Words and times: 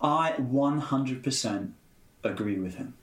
I 0.00 0.32
100% 0.38 1.72
agree 2.24 2.58
with 2.58 2.76
him. 2.76 2.94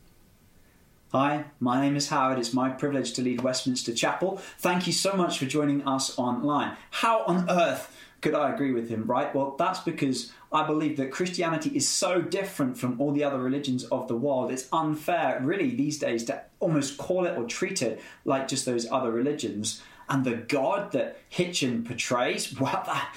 Hi, 1.11 1.45
my 1.59 1.79
name 1.79 1.95
is 1.95 2.09
Howard. 2.09 2.39
It's 2.39 2.53
my 2.53 2.69
privilege 2.69 3.13
to 3.13 3.21
lead 3.21 3.41
Westminster 3.41 3.93
Chapel. 3.93 4.41
Thank 4.59 4.87
you 4.87 4.93
so 4.93 5.13
much 5.13 5.37
for 5.39 5.45
joining 5.45 5.87
us 5.87 6.17
online. 6.17 6.75
How 6.89 7.23
on 7.23 7.49
earth 7.49 7.95
could 8.21 8.33
I 8.33 8.51
agree 8.51 8.71
with 8.71 8.89
him, 8.89 9.05
right? 9.05 9.33
Well, 9.33 9.55
that's 9.57 9.79
because 9.79 10.33
I 10.51 10.65
believe 10.65 10.97
that 10.97 11.11
Christianity 11.11 11.69
is 11.69 11.87
so 11.87 12.21
different 12.21 12.77
from 12.77 12.99
all 12.99 13.13
the 13.13 13.23
other 13.23 13.39
religions 13.39 13.85
of 13.85 14.07
the 14.07 14.17
world. 14.17 14.51
It's 14.51 14.67
unfair, 14.73 15.39
really, 15.41 15.75
these 15.75 15.99
days 15.99 16.25
to 16.25 16.41
almost 16.59 16.97
call 16.97 17.25
it 17.25 17.37
or 17.37 17.45
treat 17.45 17.81
it 17.81 18.01
like 18.25 18.47
just 18.47 18.65
those 18.65 18.89
other 18.91 19.11
religions. 19.11 19.81
And 20.09 20.25
the 20.25 20.35
God 20.35 20.91
that 20.93 21.17
Hitchens 21.29 21.85
portrays, 21.85 22.53
well, 22.59 22.83
that, 22.85 23.13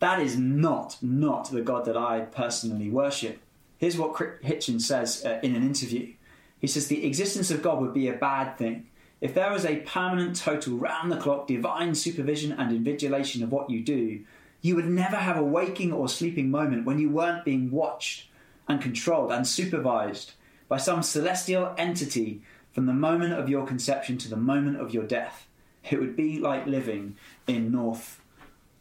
that 0.00 0.20
is 0.20 0.36
not, 0.36 0.96
not 1.02 1.50
the 1.50 1.62
God 1.62 1.84
that 1.84 1.96
I 1.96 2.20
personally 2.20 2.90
worship. 2.90 3.38
Here's 3.78 3.96
what 3.96 4.14
Hitchens 4.14 4.82
says 4.82 5.24
uh, 5.24 5.40
in 5.42 5.54
an 5.54 5.62
interview. 5.62 6.14
He 6.58 6.66
says, 6.66 6.88
The 6.88 7.06
existence 7.06 7.50
of 7.50 7.62
God 7.62 7.80
would 7.80 7.94
be 7.94 8.08
a 8.08 8.14
bad 8.14 8.58
thing. 8.58 8.86
If 9.20 9.34
there 9.34 9.52
was 9.52 9.66
a 9.66 9.80
permanent, 9.80 10.36
total, 10.36 10.78
round 10.78 11.12
the 11.12 11.16
clock, 11.18 11.46
divine 11.46 11.94
supervision 11.94 12.52
and 12.52 12.72
invigilation 12.72 13.42
of 13.42 13.52
what 13.52 13.68
you 13.68 13.82
do, 13.82 14.24
you 14.62 14.76
would 14.76 14.88
never 14.88 15.16
have 15.16 15.36
a 15.36 15.44
waking 15.44 15.92
or 15.92 16.08
sleeping 16.08 16.50
moment 16.50 16.86
when 16.86 16.98
you 16.98 17.10
weren't 17.10 17.44
being 17.44 17.70
watched 17.70 18.28
and 18.68 18.80
controlled 18.80 19.32
and 19.32 19.46
supervised 19.46 20.32
by 20.68 20.78
some 20.78 21.02
celestial 21.02 21.74
entity 21.76 22.42
from 22.72 22.86
the 22.86 22.92
moment 22.92 23.34
of 23.34 23.48
your 23.48 23.66
conception 23.66 24.16
to 24.18 24.28
the 24.28 24.36
moment 24.36 24.80
of 24.80 24.94
your 24.94 25.04
death. 25.04 25.46
It 25.90 25.98
would 25.98 26.16
be 26.16 26.38
like 26.38 26.66
living 26.66 27.16
in 27.46 27.72
North 27.72 28.20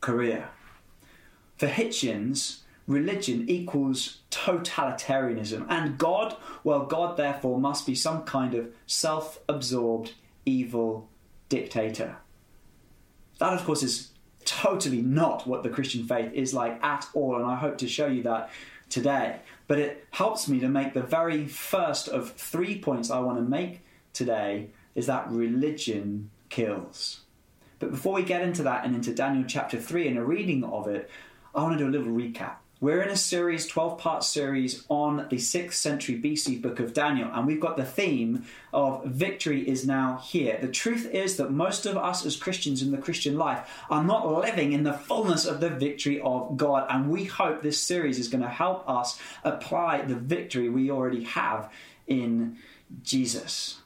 Korea. 0.01 0.49
For 1.59 1.67
Hitchens, 1.67 2.59
religion 2.87 3.49
equals 3.49 4.19
totalitarianism, 4.31 5.65
and 5.67 5.97
God, 5.97 6.37
well, 6.63 6.85
God 6.85 7.17
therefore 7.17 7.59
must 7.59 7.85
be 7.85 7.95
some 7.95 8.23
kind 8.23 8.53
of 8.53 8.69
self 8.87 9.41
absorbed, 9.49 10.13
evil 10.45 11.09
dictator. 11.49 12.15
That, 13.39 13.51
of 13.51 13.65
course, 13.65 13.83
is 13.83 14.11
totally 14.45 15.01
not 15.01 15.45
what 15.45 15.63
the 15.63 15.69
Christian 15.69 16.05
faith 16.05 16.31
is 16.31 16.53
like 16.53 16.81
at 16.81 17.05
all, 17.13 17.35
and 17.35 17.45
I 17.45 17.55
hope 17.55 17.77
to 17.79 17.89
show 17.89 18.07
you 18.07 18.23
that 18.23 18.51
today. 18.89 19.41
But 19.67 19.79
it 19.79 20.07
helps 20.11 20.47
me 20.47 20.61
to 20.61 20.69
make 20.69 20.93
the 20.93 21.03
very 21.03 21.45
first 21.45 22.07
of 22.07 22.31
three 22.31 22.79
points 22.79 23.11
I 23.11 23.19
want 23.19 23.37
to 23.37 23.43
make 23.43 23.81
today 24.13 24.69
is 24.95 25.07
that 25.07 25.29
religion 25.29 26.29
kills. 26.47 27.19
But 27.79 27.91
before 27.91 28.13
we 28.13 28.23
get 28.23 28.41
into 28.41 28.63
that 28.63 28.85
and 28.85 28.95
into 28.95 29.13
Daniel 29.13 29.45
chapter 29.47 29.77
3 29.77 30.07
and 30.07 30.17
a 30.17 30.23
reading 30.23 30.63
of 30.63 30.87
it, 30.87 31.09
I 31.53 31.63
want 31.63 31.77
to 31.77 31.83
do 31.83 31.89
a 31.89 31.95
little 31.97 32.13
recap. 32.13 32.55
We're 32.79 33.01
in 33.01 33.09
a 33.09 33.17
series, 33.17 33.65
12 33.65 33.97
part 33.97 34.23
series 34.23 34.85
on 34.87 35.27
the 35.29 35.35
6th 35.37 35.73
century 35.73 36.21
BC 36.21 36.61
book 36.61 36.79
of 36.79 36.93
Daniel, 36.93 37.29
and 37.33 37.45
we've 37.45 37.59
got 37.59 37.75
the 37.75 37.83
theme 37.83 38.45
of 38.71 39.03
victory 39.03 39.67
is 39.67 39.85
now 39.85 40.21
here. 40.23 40.59
The 40.61 40.69
truth 40.69 41.09
is 41.11 41.37
that 41.37 41.51
most 41.51 41.85
of 41.85 41.97
us 41.97 42.25
as 42.25 42.37
Christians 42.37 42.81
in 42.81 42.91
the 42.91 42.97
Christian 42.97 43.35
life 43.35 43.67
are 43.89 44.03
not 44.03 44.31
living 44.31 44.73
in 44.73 44.83
the 44.83 44.93
fullness 44.93 45.45
of 45.45 45.59
the 45.59 45.69
victory 45.69 46.21
of 46.21 46.55
God, 46.55 46.85
and 46.89 47.09
we 47.09 47.25
hope 47.25 47.61
this 47.61 47.81
series 47.81 48.19
is 48.19 48.29
going 48.29 48.43
to 48.43 48.47
help 48.47 48.87
us 48.87 49.19
apply 49.43 50.03
the 50.03 50.15
victory 50.15 50.69
we 50.69 50.91
already 50.91 51.23
have 51.23 51.69
in 52.07 52.57
Jesus. 53.01 53.79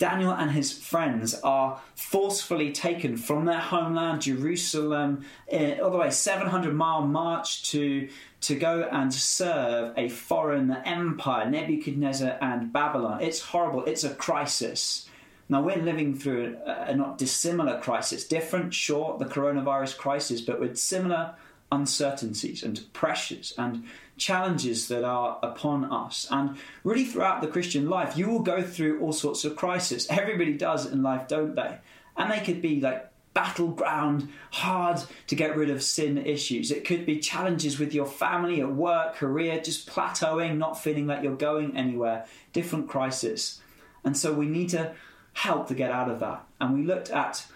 Daniel 0.00 0.32
and 0.32 0.50
his 0.50 0.72
friends 0.72 1.34
are 1.44 1.78
forcefully 1.94 2.72
taken 2.72 3.18
from 3.18 3.44
their 3.44 3.60
homeland, 3.60 4.22
Jerusalem, 4.22 5.26
eh, 5.48 5.78
all 5.78 5.90
the 5.90 5.98
way 5.98 6.10
700 6.10 6.74
mile 6.74 7.02
march 7.02 7.70
to, 7.70 8.08
to 8.40 8.54
go 8.54 8.88
and 8.90 9.12
serve 9.12 9.92
a 9.98 10.08
foreign 10.08 10.72
empire, 10.86 11.48
Nebuchadnezzar 11.50 12.38
and 12.40 12.72
Babylon. 12.72 13.20
It's 13.20 13.40
horrible, 13.42 13.84
it's 13.84 14.02
a 14.02 14.14
crisis. 14.14 15.06
Now, 15.50 15.60
we're 15.60 15.76
living 15.76 16.16
through 16.16 16.56
a, 16.64 16.86
a 16.88 16.96
not 16.96 17.18
dissimilar 17.18 17.78
crisis, 17.78 18.24
different, 18.24 18.72
sure, 18.72 19.18
the 19.18 19.26
coronavirus 19.26 19.98
crisis, 19.98 20.40
but 20.40 20.60
with 20.60 20.78
similar 20.78 21.34
uncertainties 21.72 22.62
and 22.62 22.80
pressures 22.92 23.54
and 23.56 23.84
challenges 24.16 24.88
that 24.88 25.04
are 25.04 25.38
upon 25.42 25.84
us. 25.84 26.26
And 26.30 26.56
really, 26.84 27.04
throughout 27.04 27.40
the 27.40 27.48
Christian 27.48 27.88
life, 27.88 28.16
you 28.16 28.28
will 28.28 28.40
go 28.40 28.62
through 28.62 29.00
all 29.00 29.12
sorts 29.12 29.44
of 29.44 29.56
crises. 29.56 30.06
Everybody 30.10 30.54
does 30.54 30.86
in 30.86 31.02
life, 31.02 31.28
don't 31.28 31.54
they? 31.54 31.78
And 32.16 32.30
they 32.30 32.40
could 32.40 32.60
be 32.60 32.80
like 32.80 33.10
battleground, 33.32 34.28
hard 34.50 35.00
to 35.28 35.34
get 35.34 35.56
rid 35.56 35.70
of 35.70 35.82
sin 35.82 36.18
issues. 36.18 36.70
It 36.70 36.84
could 36.84 37.06
be 37.06 37.20
challenges 37.20 37.78
with 37.78 37.94
your 37.94 38.06
family, 38.06 38.60
at 38.60 38.72
work, 38.72 39.14
career, 39.14 39.60
just 39.60 39.88
plateauing, 39.88 40.58
not 40.58 40.82
feeling 40.82 41.06
like 41.06 41.22
you're 41.22 41.36
going 41.36 41.76
anywhere, 41.76 42.26
different 42.52 42.88
crises. 42.88 43.60
And 44.04 44.16
so 44.16 44.32
we 44.32 44.46
need 44.46 44.70
to 44.70 44.94
help 45.32 45.68
to 45.68 45.74
get 45.74 45.92
out 45.92 46.10
of 46.10 46.20
that. 46.20 46.44
And 46.60 46.74
we 46.74 46.82
looked 46.84 47.10
at 47.10 47.46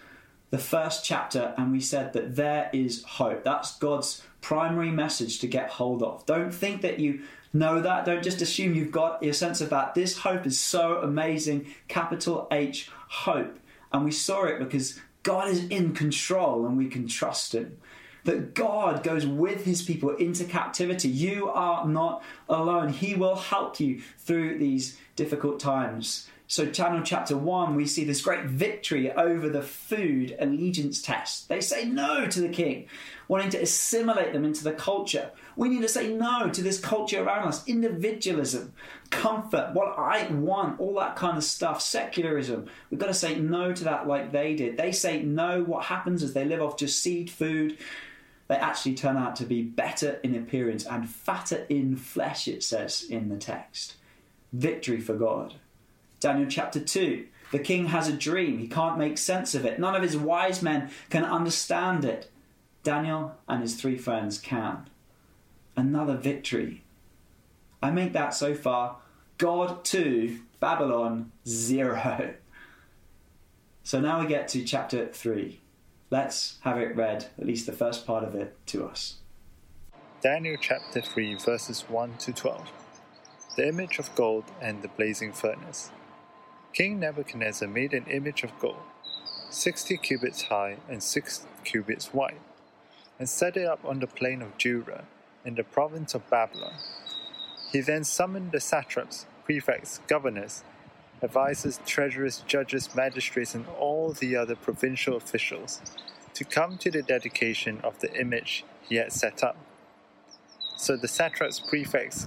the 0.55 0.61
first 0.61 1.05
chapter 1.05 1.53
and 1.57 1.73
we 1.73 1.81
said 1.81 2.13
that 2.13 2.37
there 2.37 2.71
is 2.73 3.03
hope. 3.03 3.43
That's 3.43 3.77
God's 3.79 4.23
primary 4.41 4.93
message 4.93 5.41
to 5.41 5.49
get 5.49 5.69
hold 5.69 6.01
of. 6.01 6.25
Don't 6.27 6.55
think 6.55 6.83
that 6.83 7.01
you 7.01 7.23
know 7.53 7.81
that. 7.81 8.05
Don't 8.05 8.23
just 8.23 8.41
assume 8.41 8.73
you've 8.73 8.93
got 8.93 9.21
your 9.21 9.33
sense 9.33 9.61
of 9.61 9.71
that. 9.71 9.97
This 9.97 10.19
hope 10.19 10.47
is 10.47 10.61
so 10.61 10.99
amazing. 10.99 11.75
Capital 11.89 12.47
H, 12.53 12.89
hope. 13.09 13.59
And 13.93 14.05
we 14.05 14.13
saw 14.13 14.45
it 14.45 14.61
because 14.61 15.01
God 15.25 15.49
is 15.49 15.65
in 15.71 15.93
control 15.93 16.67
and 16.67 16.79
we 16.79 16.87
can 16.87 17.09
trust 17.09 17.53
Him. 17.53 17.77
That 18.23 18.55
God 18.55 19.03
goes 19.03 19.27
with 19.27 19.65
His 19.65 19.83
people 19.83 20.11
into 20.11 20.45
captivity. 20.45 21.09
You 21.09 21.49
are 21.49 21.85
not 21.85 22.23
alone. 22.49 22.91
He 22.91 23.17
will 23.17 23.35
help 23.35 23.81
you 23.81 24.03
through 24.19 24.61
these 24.61 24.99
difficult 25.17 25.59
times. 25.59 26.29
So, 26.47 26.67
Daniel 26.67 27.03
chapter 27.03 27.39
1, 27.39 27.75
we 27.75 27.87
see 27.87 28.05
this 28.05 28.21
great 28.21 28.45
victory 28.45 29.11
over 29.11 29.49
the 29.49 29.63
food 29.63 30.37
allegiance 30.39 31.01
test. 31.01 31.49
They 31.49 31.63
say 31.63 31.87
no 31.87 32.27
to 32.27 32.41
the 32.41 32.51
king, 32.51 32.87
wanting 33.29 33.49
to 33.51 33.63
assimilate 33.63 34.35
them 34.35 34.45
into 34.45 34.63
the 34.63 34.73
culture. 34.73 35.31
We 35.57 35.71
need 35.71 35.81
to 35.81 35.89
say 35.89 36.13
no 36.13 36.51
to 36.51 36.63
this 36.63 36.79
culture 36.79 37.25
around 37.25 37.49
us 37.49 37.67
individualism, 37.67 38.75
comfort, 39.09 39.71
what 39.73 39.99
I 39.99 40.27
want, 40.27 40.81
all 40.81 40.97
that 40.97 41.17
kind 41.17 41.39
of 41.39 41.45
stuff, 41.45 41.81
secularism. 41.81 42.67
We've 42.91 43.01
got 43.01 43.07
to 43.07 43.15
say 43.15 43.37
no 43.37 43.73
to 43.73 43.85
that 43.85 44.07
like 44.07 44.31
they 44.31 44.55
did. 44.55 44.77
They 44.77 44.93
say 44.93 45.23
no. 45.23 45.63
What 45.63 45.87
happens 45.87 46.23
is 46.23 46.35
they 46.35 46.45
live 46.45 46.61
off 46.61 46.77
just 46.77 47.01
seed 47.01 47.31
food. 47.31 47.79
They 48.49 48.57
actually 48.57 48.97
turn 48.97 49.17
out 49.17 49.37
to 49.37 49.47
be 49.47 49.63
better 49.63 50.21
in 50.23 50.35
appearance 50.35 50.85
and 50.85 51.09
fatter 51.09 51.65
in 51.71 51.97
flesh, 51.97 52.47
it 52.49 52.63
says 52.63 53.07
in 53.09 53.31
the 53.31 53.39
text. 53.39 53.95
Victory 54.53 55.01
for 55.01 55.15
God. 55.15 55.55
Daniel 56.25 56.49
chapter 56.49 56.81
2. 56.81 57.27
The 57.53 57.59
king 57.59 57.89
has 57.89 58.09
a 58.09 58.13
dream. 58.17 58.59
He 58.59 58.67
can't 58.67 58.97
make 58.97 59.19
sense 59.19 59.55
of 59.55 59.67
it. 59.67 59.79
None 59.79 59.95
of 59.95 60.01
his 60.01 60.17
wise 60.17 60.63
men 60.63 60.89
can 61.11 61.23
understand 61.23 62.03
it. 62.03 62.31
Daniel 62.83 63.35
and 63.47 63.61
his 63.61 63.75
three 63.75 63.99
friends 63.99 64.39
can. 64.39 64.89
Another 65.77 66.17
victory. 66.17 66.83
I 67.83 67.91
make 67.91 68.15
that 68.15 68.33
so 68.33 68.55
far 68.55 68.97
God 69.37 69.85
2, 69.85 70.41
Babylon 70.61 71.31
0. 71.47 72.37
So 73.87 74.01
now 74.01 74.23
we 74.23 74.27
get 74.27 74.49
to 74.49 74.65
chapter 74.65 75.09
3. 75.09 75.61
Let's 76.09 76.57
have 76.63 76.79
it 76.79 76.97
read, 76.97 77.27
at 77.39 77.45
least 77.45 77.67
the 77.67 77.73
first 77.73 78.07
part 78.07 78.25
of 78.25 78.35
it, 78.35 78.57
to 78.69 78.87
us. 78.87 79.17
Daniel 80.23 80.57
chapter 80.59 81.03
3, 81.03 81.35
verses 81.35 81.85
1 81.87 82.17
to 82.17 82.33
12. 82.33 82.67
The 83.59 83.69
image 83.69 83.99
of 83.99 84.15
gold 84.15 84.45
and 84.63 84.81
the 84.81 84.89
blazing 84.89 85.35
furnace. 85.35 85.91
King 86.75 86.99
Nebuchadnezzar 86.99 87.69
made 87.69 87.95
an 87.95 88.05
image 88.07 88.43
of 88.43 88.59
gold, 88.59 88.83
sixty 89.49 89.97
cubits 89.97 90.43
high 90.43 90.79
and 90.89 91.01
six 91.01 91.47
cubits 91.63 92.13
wide, 92.13 92.41
and 93.17 93.29
set 93.29 93.57
it 93.57 93.65
up 93.65 93.85
on 93.85 94.01
the 94.01 94.09
plain 94.09 94.43
of 94.43 94.59
Dura, 94.59 95.05
in 95.45 95.55
the 95.55 95.63
province 95.63 96.15
of 96.15 96.29
Babylon. 96.29 96.75
He 97.71 97.81
then 97.81 98.03
summoned 98.03 98.51
the 98.51 98.59
satraps, 98.59 99.25
prefects, 99.45 100.01
governors, 100.09 100.65
advisers, 101.23 101.79
treasurers, 101.87 102.43
judges, 102.49 102.93
magistrates, 102.93 103.55
and 103.55 103.69
all 103.79 104.13
the 104.13 104.35
other 104.35 104.57
provincial 104.57 105.17
officials 105.17 105.81
to 106.33 106.45
come 106.45 106.77
to 106.79 106.91
the 106.91 107.03
dedication 107.03 107.79
of 107.85 108.01
the 108.01 108.13
image 108.21 108.65
he 108.83 108.97
had 108.97 109.13
set 109.13 109.45
up. 109.45 109.57
So 110.77 110.97
the 110.97 111.07
satraps, 111.07 111.61
prefects, 111.61 112.27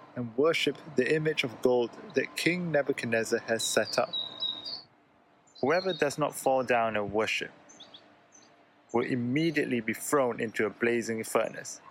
and 0.15 0.31
worship 0.37 0.77
the 0.95 1.15
image 1.15 1.43
of 1.43 1.61
gold 1.61 1.91
that 2.15 2.35
King 2.35 2.71
Nebuchadnezzar 2.71 3.39
has 3.47 3.63
set 3.63 3.97
up. 3.97 4.09
Whoever 5.61 5.93
does 5.93 6.17
not 6.17 6.35
fall 6.35 6.63
down 6.63 6.97
and 6.97 7.11
worship 7.11 7.51
will 8.93 9.05
immediately 9.05 9.79
be 9.79 9.93
thrown 9.93 10.39
into 10.39 10.65
a 10.65 10.69
blazing 10.69 11.23
furnace. 11.23 11.81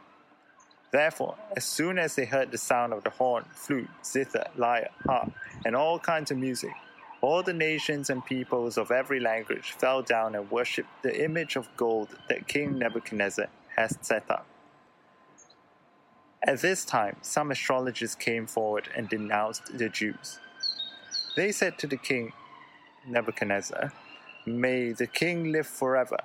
Therefore, 0.91 1.37
as 1.57 1.65
soon 1.65 1.99
as 1.99 2.17
they 2.17 2.25
heard 2.25 2.51
the 2.51 2.59
sound 2.59 2.93
of 2.93 3.05
the 3.05 3.11
horn, 3.11 3.45
flute, 3.55 3.89
zither, 4.05 4.47
lyre, 4.57 4.89
harp, 5.07 5.33
and 5.65 5.77
all 5.77 5.99
kinds 5.99 6.31
of 6.31 6.37
music, 6.37 6.73
all 7.21 7.43
the 7.43 7.53
nations 7.53 8.11
and 8.11 8.25
peoples 8.25 8.77
of 8.77 8.91
every 8.91 9.21
language 9.21 9.73
fell 9.73 10.03
down 10.03 10.35
and 10.35 10.51
worshipped 10.51 11.03
the 11.03 11.25
image 11.25 11.55
of 11.55 11.69
gold 11.77 12.09
that 12.29 12.49
King 12.49 12.79
Nebuchadnezzar 12.79 13.47
has 13.77 13.97
set 14.01 14.29
up. 14.31 14.47
At 16.43 16.63
this 16.63 16.87
time, 16.87 17.17
some 17.21 17.51
astrologers 17.51 18.15
came 18.15 18.47
forward 18.47 18.89
and 18.97 19.09
denounced 19.09 19.77
the 19.77 19.91
Jews. 19.91 20.39
They 21.37 21.53
said 21.53 21.79
to 21.79 21.87
the 21.87 21.99
king 21.99 22.33
Nebuchadnezzar, 23.07 23.93
May 24.47 24.93
the 24.93 25.07
king 25.07 25.53
live 25.53 25.67
forever. 25.67 26.17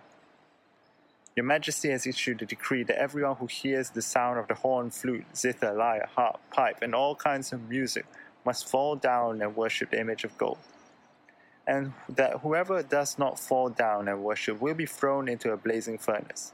Your 1.35 1.45
Majesty 1.45 1.89
has 1.89 2.07
issued 2.07 2.41
a 2.41 2.45
decree 2.45 2.83
that 2.83 2.97
everyone 2.97 3.35
who 3.35 3.47
hears 3.47 3.89
the 3.89 4.01
sound 4.01 4.39
of 4.39 4.47
the 4.47 4.53
horn, 4.53 4.89
flute, 4.89 5.25
zither, 5.35 5.73
lyre, 5.73 6.07
harp, 6.15 6.39
pipe, 6.49 6.77
and 6.81 6.95
all 6.95 7.15
kinds 7.15 7.51
of 7.51 7.69
music 7.69 8.05
must 8.45 8.69
fall 8.69 8.95
down 8.95 9.41
and 9.41 9.53
worship 9.53 9.91
the 9.91 9.99
image 9.99 10.23
of 10.23 10.37
gold. 10.37 10.59
And 11.67 11.91
that 12.07 12.39
whoever 12.39 12.81
does 12.83 13.19
not 13.19 13.37
fall 13.37 13.67
down 13.67 14.07
and 14.07 14.23
worship 14.23 14.61
will 14.61 14.75
be 14.75 14.85
thrown 14.85 15.27
into 15.27 15.51
a 15.51 15.57
blazing 15.57 15.97
furnace. 15.97 16.53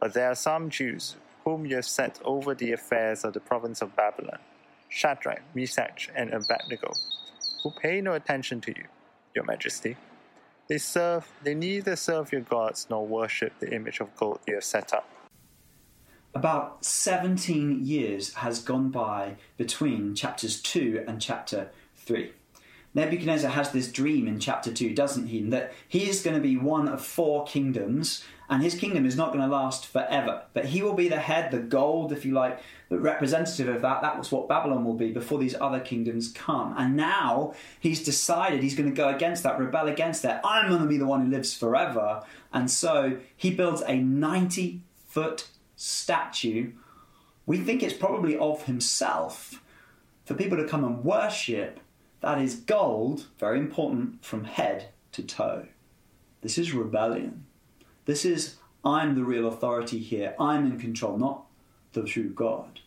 But 0.00 0.14
there 0.14 0.30
are 0.30 0.34
some 0.34 0.70
Jews 0.70 1.16
whom 1.46 1.64
you 1.64 1.76
have 1.76 1.86
set 1.86 2.18
over 2.24 2.56
the 2.56 2.72
affairs 2.72 3.24
of 3.24 3.32
the 3.32 3.38
province 3.38 3.80
of 3.80 3.94
Babylon, 3.94 4.40
Shadrach, 4.88 5.42
Meshach, 5.54 6.10
and 6.16 6.34
Abednego, 6.34 6.92
who 7.62 7.70
pay 7.70 8.00
no 8.00 8.14
attention 8.14 8.60
to 8.62 8.72
you, 8.72 8.84
Your 9.32 9.44
Majesty. 9.44 9.96
They 10.68 10.78
serve, 10.78 11.28
they 11.44 11.54
neither 11.54 11.94
serve 11.94 12.32
your 12.32 12.40
gods 12.40 12.88
nor 12.90 13.06
worship 13.06 13.52
the 13.60 13.72
image 13.72 14.00
of 14.00 14.14
gold 14.16 14.40
you 14.48 14.54
have 14.54 14.64
set 14.64 14.92
up. 14.92 15.08
About 16.34 16.84
17 16.84 17.86
years 17.86 18.34
has 18.34 18.58
gone 18.58 18.90
by 18.90 19.36
between 19.56 20.16
chapters 20.16 20.60
2 20.60 21.04
and 21.06 21.22
chapter 21.22 21.70
3. 21.94 22.32
Nebuchadnezzar 22.96 23.50
has 23.50 23.72
this 23.72 23.92
dream 23.92 24.26
in 24.26 24.40
chapter 24.40 24.72
2, 24.72 24.94
doesn't 24.94 25.26
he? 25.26 25.42
That 25.42 25.74
he 25.86 26.08
is 26.08 26.22
going 26.22 26.34
to 26.34 26.42
be 26.42 26.56
one 26.56 26.88
of 26.88 27.04
four 27.04 27.44
kingdoms, 27.44 28.24
and 28.48 28.62
his 28.62 28.74
kingdom 28.74 29.04
is 29.04 29.18
not 29.18 29.34
going 29.34 29.44
to 29.44 29.54
last 29.54 29.86
forever. 29.86 30.44
But 30.54 30.64
he 30.64 30.80
will 30.80 30.94
be 30.94 31.08
the 31.08 31.18
head, 31.18 31.50
the 31.50 31.58
gold, 31.58 32.10
if 32.10 32.24
you 32.24 32.32
like, 32.32 32.58
the 32.88 32.98
representative 32.98 33.68
of 33.68 33.82
that. 33.82 34.00
That 34.00 34.16
was 34.16 34.32
what 34.32 34.48
Babylon 34.48 34.86
will 34.86 34.94
be 34.94 35.12
before 35.12 35.38
these 35.38 35.54
other 35.60 35.78
kingdoms 35.78 36.32
come. 36.32 36.74
And 36.78 36.96
now 36.96 37.52
he's 37.78 38.02
decided 38.02 38.62
he's 38.62 38.74
going 38.74 38.88
to 38.88 38.96
go 38.96 39.10
against 39.10 39.42
that, 39.42 39.58
rebel 39.58 39.88
against 39.88 40.22
that. 40.22 40.40
I'm 40.42 40.70
going 40.70 40.80
to 40.80 40.88
be 40.88 40.96
the 40.96 41.04
one 41.04 41.26
who 41.26 41.30
lives 41.30 41.52
forever. 41.52 42.22
And 42.50 42.70
so 42.70 43.18
he 43.36 43.50
builds 43.50 43.82
a 43.86 43.98
90 43.98 44.80
foot 45.06 45.48
statue. 45.76 46.72
We 47.44 47.58
think 47.58 47.82
it's 47.82 47.92
probably 47.92 48.38
of 48.38 48.62
himself 48.62 49.62
for 50.24 50.32
people 50.32 50.56
to 50.56 50.66
come 50.66 50.82
and 50.82 51.04
worship 51.04 51.80
that 52.26 52.42
is 52.42 52.56
gold, 52.56 53.26
very 53.38 53.56
important, 53.56 54.24
from 54.24 54.42
head 54.42 54.88
to 55.12 55.22
toe. 55.22 55.68
This 56.40 56.58
is 56.58 56.74
rebellion. 56.74 57.46
This 58.04 58.24
is, 58.24 58.56
I'm 58.84 59.14
the 59.14 59.22
real 59.22 59.46
authority 59.46 60.00
here. 60.00 60.34
I'm 60.36 60.66
in 60.66 60.80
control, 60.80 61.18
not 61.18 61.44
the 61.92 62.02
true 62.02 62.30
God. 62.30 62.80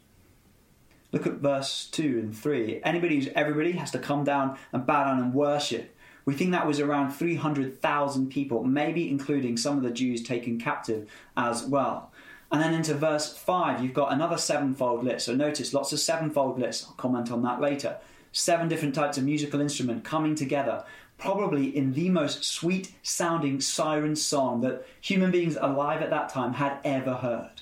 Look 1.14 1.26
at 1.26 1.36
verse 1.36 1.88
2 1.90 2.20
and 2.20 2.38
3. 2.38 2.82
Anybody 2.84 3.16
who's 3.16 3.30
everybody 3.34 3.72
has 3.72 3.92
to 3.92 4.00
come 4.00 4.26
down 4.26 4.58
and 4.74 4.86
bow 4.86 5.06
down 5.06 5.20
and 5.20 5.34
worship. 5.34 5.96
We 6.26 6.34
think 6.34 6.52
that 6.52 6.68
was 6.68 6.82
around 6.82 7.12
300,000 7.12 8.30
people, 8.30 8.66
maybe 8.66 9.10
including 9.10 9.56
some 9.56 9.78
of 9.78 9.84
the 9.84 9.92
Jews 9.92 10.22
taken 10.22 10.60
captive 10.60 11.10
as 11.38 11.64
well. 11.64 12.12
And 12.52 12.62
then 12.62 12.74
into 12.74 12.94
verse 12.94 13.38
5, 13.38 13.82
you've 13.82 13.94
got 13.94 14.12
another 14.12 14.38
sevenfold 14.38 15.06
list. 15.06 15.28
So 15.28 15.34
notice 15.34 15.74
lots 15.74 15.94
of 15.94 16.02
sevenfold 16.02 16.60
lists. 16.60 16.86
I'll 16.86 16.96
comment 16.96 17.32
on 17.32 17.42
that 17.44 17.62
later 17.62 18.00
seven 18.32 18.68
different 18.68 18.96
types 18.96 19.18
of 19.18 19.24
musical 19.24 19.62
instrument 19.62 20.04
coming 20.04 20.36
together, 20.36 20.84
probably 21.18 21.76
in 21.76 21.94
the 21.94 22.10
most 22.10 22.44
sweet 22.44 22.94
sounding 23.04 23.60
siren 23.60 24.16
song 24.16 24.62
that 24.62 24.86
human 25.02 25.32
beings 25.32 25.58
alive 25.60 26.02
at 26.02 26.10
that 26.10 26.30
time 26.30 26.54
had 26.54 26.80
ever 26.84 27.16
heard. 27.16 27.62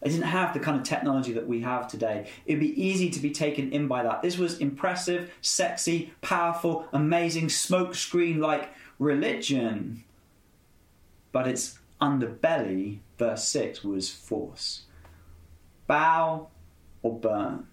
They 0.00 0.10
didn't 0.10 0.24
have 0.24 0.52
the 0.52 0.60
kind 0.60 0.76
of 0.76 0.82
technology 0.82 1.32
that 1.32 1.46
we 1.46 1.60
have 1.60 1.86
today. 1.86 2.28
It'd 2.44 2.60
be 2.60 2.82
easy 2.82 3.08
to 3.10 3.20
be 3.20 3.30
taken 3.30 3.70
in 3.70 3.86
by 3.86 4.02
that. 4.02 4.22
This 4.22 4.36
was 4.36 4.58
impressive, 4.58 5.32
sexy, 5.40 6.12
powerful, 6.22 6.86
amazing, 6.92 7.46
smokescreen 7.48 8.38
like 8.38 8.70
religion. 8.98 10.02
But 11.30 11.46
its 11.46 11.78
underbelly, 12.00 12.98
verse 13.16 13.46
6, 13.46 13.84
was 13.84 14.10
force. 14.10 14.82
Bow 15.86 16.48
or 17.02 17.18
burn. 17.18 17.68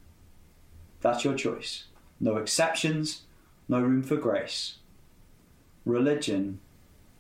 That's 1.02 1.24
your 1.24 1.34
choice 1.34 1.86
no 2.20 2.38
exceptions, 2.38 3.22
no 3.68 3.80
room 3.80 4.04
for 4.04 4.18
grace. 4.18 4.76
Religion 5.86 6.60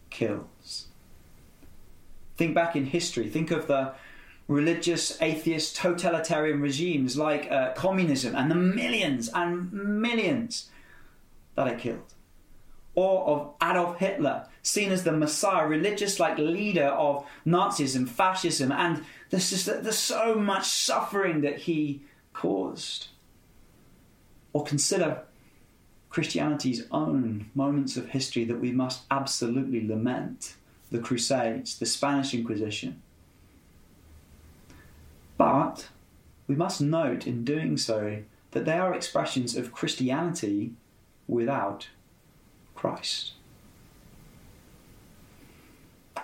kills. 0.09 0.87
Think 2.37 2.55
back 2.55 2.75
in 2.75 2.85
history, 2.85 3.29
think 3.29 3.51
of 3.51 3.67
the 3.67 3.93
religious, 4.47 5.21
atheist, 5.21 5.75
totalitarian 5.75 6.59
regimes 6.59 7.15
like 7.17 7.49
uh, 7.51 7.71
communism 7.73 8.35
and 8.35 8.49
the 8.49 8.55
millions 8.55 9.29
and 9.33 9.71
millions 9.71 10.69
that 11.55 11.67
it 11.67 11.79
killed. 11.79 12.13
Or 12.95 13.27
of 13.27 13.53
Adolf 13.61 13.99
Hitler, 13.99 14.47
seen 14.63 14.91
as 14.91 15.03
the 15.03 15.11
Messiah, 15.11 15.67
religious 15.67 16.19
like 16.19 16.37
leader 16.37 16.87
of 16.87 17.25
Nazism, 17.45 18.09
fascism, 18.09 18.71
and 18.71 19.05
there's 19.29 19.51
just 19.51 19.67
there's 19.67 19.97
so 19.97 20.35
much 20.35 20.67
suffering 20.67 21.41
that 21.41 21.59
he 21.59 22.01
caused 22.33 23.07
or 24.53 24.63
consider 24.63 25.23
Christianity's 26.09 26.85
own 26.91 27.49
moments 27.53 27.95
of 27.95 28.09
history 28.09 28.43
that 28.45 28.59
we 28.59 28.71
must 28.71 29.03
absolutely 29.11 29.87
lament 29.87 30.55
the 30.91 30.99
Crusades, 30.99 31.77
the 31.77 31.85
Spanish 31.85 32.33
Inquisition. 32.33 33.01
But 35.37 35.89
we 36.47 36.55
must 36.55 36.81
note 36.81 37.27
in 37.27 37.43
doing 37.45 37.77
so 37.77 38.23
that 38.51 38.65
they 38.65 38.77
are 38.77 38.93
expressions 38.93 39.55
of 39.55 39.71
Christianity 39.71 40.73
without 41.27 41.89
Christ. 42.73 43.33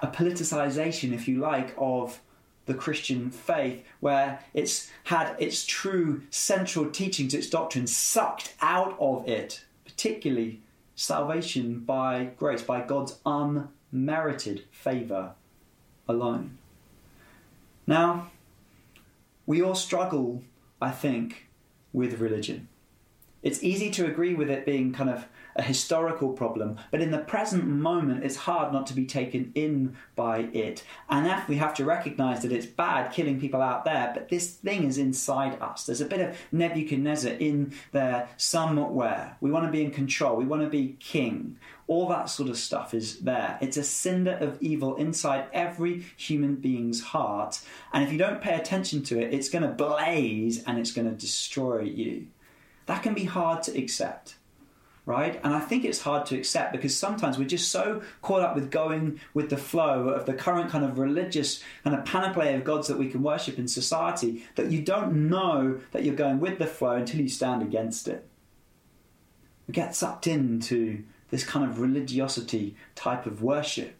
A 0.01 0.07
politicization, 0.07 1.13
if 1.13 1.27
you 1.27 1.39
like, 1.39 1.75
of 1.77 2.19
the 2.65 2.73
Christian 2.73 3.29
faith, 3.29 3.83
where 3.99 4.39
it's 4.53 4.91
had 5.05 5.35
its 5.39 5.65
true 5.65 6.23
central 6.29 6.89
teachings, 6.89 7.33
its 7.33 7.49
doctrine 7.49 7.87
sucked 7.87 8.55
out 8.61 8.95
of 8.99 9.27
it, 9.27 9.65
particularly 9.85 10.61
salvation 10.95 11.79
by 11.79 12.31
grace, 12.37 12.61
by 12.61 12.81
God's 12.81 13.19
unmerited 13.25 14.63
favour 14.71 15.33
alone. 16.07 16.57
Now, 17.87 18.31
we 19.45 19.61
all 19.61 19.75
struggle, 19.75 20.43
I 20.81 20.91
think, 20.91 21.47
with 21.93 22.19
religion. 22.19 22.67
It's 23.45 23.63
easy 23.63 23.91
to 23.91 24.07
agree 24.07 24.33
with 24.33 24.49
it 24.49 24.65
being 24.65 24.91
kind 24.91 25.07
of 25.07 25.27
a 25.55 25.61
historical 25.61 26.33
problem, 26.33 26.77
but 26.89 26.99
in 26.99 27.11
the 27.11 27.19
present 27.19 27.63
moment, 27.63 28.23
it's 28.23 28.35
hard 28.35 28.73
not 28.73 28.87
to 28.87 28.95
be 28.95 29.05
taken 29.05 29.51
in 29.53 29.95
by 30.15 30.49
it. 30.51 30.83
And 31.09 31.27
if 31.27 31.47
we 31.47 31.57
have 31.57 31.75
to 31.75 31.85
recognize 31.85 32.41
that 32.41 32.51
it's 32.51 32.65
bad 32.65 33.13
killing 33.13 33.39
people 33.39 33.61
out 33.61 33.85
there, 33.85 34.11
but 34.15 34.29
this 34.29 34.49
thing 34.49 34.83
is 34.83 34.97
inside 34.97 35.61
us. 35.61 35.85
There's 35.85 36.01
a 36.01 36.05
bit 36.05 36.21
of 36.21 36.35
Nebuchadnezzar 36.51 37.33
in 37.33 37.75
there 37.91 38.29
somewhere. 38.35 39.37
We 39.41 39.51
want 39.51 39.67
to 39.67 39.71
be 39.71 39.83
in 39.83 39.91
control, 39.91 40.37
we 40.37 40.45
want 40.45 40.63
to 40.63 40.69
be 40.69 40.97
king. 40.99 41.57
All 41.85 42.09
that 42.09 42.31
sort 42.31 42.49
of 42.49 42.57
stuff 42.57 42.95
is 42.95 43.19
there. 43.19 43.59
It's 43.61 43.77
a 43.77 43.83
cinder 43.83 44.39
of 44.41 44.57
evil 44.59 44.95
inside 44.95 45.45
every 45.53 46.03
human 46.17 46.55
being's 46.55 46.99
heart. 46.99 47.61
And 47.93 48.03
if 48.03 48.11
you 48.11 48.17
don't 48.17 48.41
pay 48.41 48.55
attention 48.55 49.03
to 49.03 49.21
it, 49.21 49.35
it's 49.35 49.49
going 49.49 49.61
to 49.61 49.69
blaze 49.69 50.63
and 50.63 50.79
it's 50.79 50.91
going 50.91 51.07
to 51.07 51.15
destroy 51.15 51.81
you. 51.81 52.25
That 52.85 53.03
can 53.03 53.13
be 53.13 53.25
hard 53.25 53.63
to 53.63 53.77
accept 53.77 54.35
right? 55.05 55.39
And 55.43 55.53
I 55.53 55.59
think 55.59 55.85
it's 55.85 56.01
hard 56.01 56.25
to 56.27 56.37
accept 56.37 56.71
because 56.71 56.97
sometimes 56.97 57.37
we're 57.37 57.47
just 57.47 57.71
so 57.71 58.01
caught 58.21 58.41
up 58.41 58.55
with 58.55 58.71
going 58.71 59.19
with 59.33 59.49
the 59.49 59.57
flow 59.57 60.09
of 60.09 60.25
the 60.25 60.33
current 60.33 60.69
kind 60.69 60.83
of 60.83 60.97
religious 60.97 61.63
kind 61.83 61.95
of 61.95 62.05
panoply 62.05 62.53
of 62.53 62.63
gods 62.63 62.87
that 62.87 62.97
we 62.97 63.09
can 63.09 63.21
worship 63.21 63.59
in 63.59 63.67
society 63.67 64.43
that 64.55 64.71
you 64.71 64.81
don't 64.81 65.29
know 65.29 65.79
that 65.91 66.03
you're 66.03 66.15
going 66.15 66.39
with 66.39 66.57
the 66.57 66.65
flow 66.65 66.95
until 66.95 67.21
you 67.21 67.29
stand 67.29 67.61
against 67.61 68.07
it. 68.07 68.27
We 69.67 69.73
get 69.73 69.95
sucked 69.95 70.27
into 70.27 71.03
this 71.29 71.43
kind 71.43 71.69
of 71.69 71.79
religiosity 71.79 72.75
type 72.95 73.25
of 73.25 73.41
worship. 73.41 73.95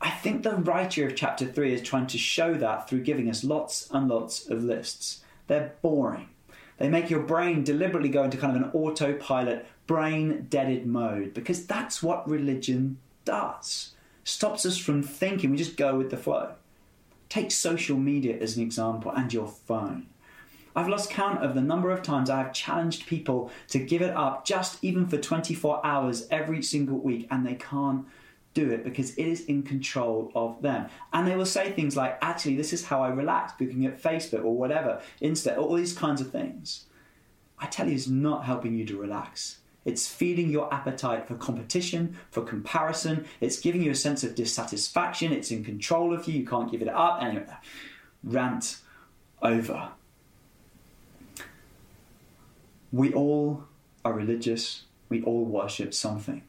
I 0.00 0.10
think 0.10 0.42
the 0.42 0.56
writer 0.56 1.06
of 1.06 1.16
chapter 1.16 1.46
3 1.46 1.74
is 1.74 1.82
trying 1.82 2.06
to 2.08 2.18
show 2.18 2.54
that 2.54 2.88
through 2.88 3.02
giving 3.02 3.28
us 3.28 3.44
lots 3.44 3.88
and 3.90 4.08
lots 4.08 4.48
of 4.48 4.64
lists. 4.64 5.22
They're 5.46 5.74
boring. 5.82 6.28
They 6.80 6.88
make 6.88 7.10
your 7.10 7.20
brain 7.20 7.62
deliberately 7.62 8.08
go 8.08 8.24
into 8.24 8.38
kind 8.38 8.56
of 8.56 8.62
an 8.62 8.70
autopilot 8.72 9.66
brain 9.86 10.46
deaded 10.48 10.86
mode 10.86 11.34
because 11.34 11.66
that's 11.66 12.02
what 12.02 12.28
religion 12.28 12.96
does. 13.26 13.92
Stops 14.24 14.64
us 14.64 14.78
from 14.78 15.02
thinking, 15.02 15.50
we 15.50 15.58
just 15.58 15.76
go 15.76 15.98
with 15.98 16.08
the 16.08 16.16
flow. 16.16 16.54
Take 17.28 17.50
social 17.50 17.98
media 17.98 18.38
as 18.40 18.56
an 18.56 18.62
example 18.62 19.12
and 19.12 19.30
your 19.30 19.46
phone. 19.46 20.06
I've 20.74 20.88
lost 20.88 21.10
count 21.10 21.44
of 21.44 21.54
the 21.54 21.60
number 21.60 21.90
of 21.90 22.02
times 22.02 22.30
I 22.30 22.38
have 22.38 22.54
challenged 22.54 23.06
people 23.06 23.50
to 23.68 23.78
give 23.78 24.00
it 24.00 24.16
up 24.16 24.46
just 24.46 24.82
even 24.82 25.06
for 25.06 25.18
24 25.18 25.84
hours 25.84 26.28
every 26.30 26.62
single 26.62 26.96
week 26.96 27.28
and 27.30 27.46
they 27.46 27.56
can't 27.56 28.06
do 28.54 28.70
it 28.70 28.84
because 28.84 29.14
it 29.14 29.26
is 29.26 29.44
in 29.44 29.62
control 29.62 30.32
of 30.34 30.60
them. 30.62 30.88
And 31.12 31.26
they 31.26 31.36
will 31.36 31.46
say 31.46 31.72
things 31.72 31.96
like, 31.96 32.18
actually, 32.20 32.56
this 32.56 32.72
is 32.72 32.84
how 32.84 33.02
I 33.02 33.08
relax, 33.08 33.52
looking 33.60 33.86
at 33.86 34.02
Facebook 34.02 34.44
or 34.44 34.56
whatever, 34.56 35.00
Insta, 35.22 35.56
all 35.56 35.74
these 35.74 35.92
kinds 35.92 36.20
of 36.20 36.30
things. 36.30 36.86
I 37.58 37.66
tell 37.66 37.86
you, 37.86 37.94
it's 37.94 38.08
not 38.08 38.44
helping 38.44 38.74
you 38.74 38.84
to 38.86 38.96
relax. 38.98 39.58
It's 39.84 40.08
feeding 40.08 40.50
your 40.50 40.72
appetite 40.72 41.26
for 41.26 41.34
competition, 41.36 42.16
for 42.30 42.42
comparison. 42.42 43.24
It's 43.40 43.60
giving 43.60 43.82
you 43.82 43.92
a 43.92 43.94
sense 43.94 44.22
of 44.24 44.34
dissatisfaction. 44.34 45.32
It's 45.32 45.50
in 45.50 45.64
control 45.64 46.12
of 46.12 46.26
you. 46.26 46.40
You 46.40 46.46
can't 46.46 46.70
give 46.70 46.82
it 46.82 46.88
up. 46.88 47.22
Anyway, 47.22 47.46
rant 48.22 48.78
over. 49.42 49.90
We 52.92 53.12
all 53.12 53.64
are 54.04 54.12
religious. 54.12 54.84
We 55.08 55.22
all 55.22 55.44
worship 55.44 55.94
something. 55.94 56.42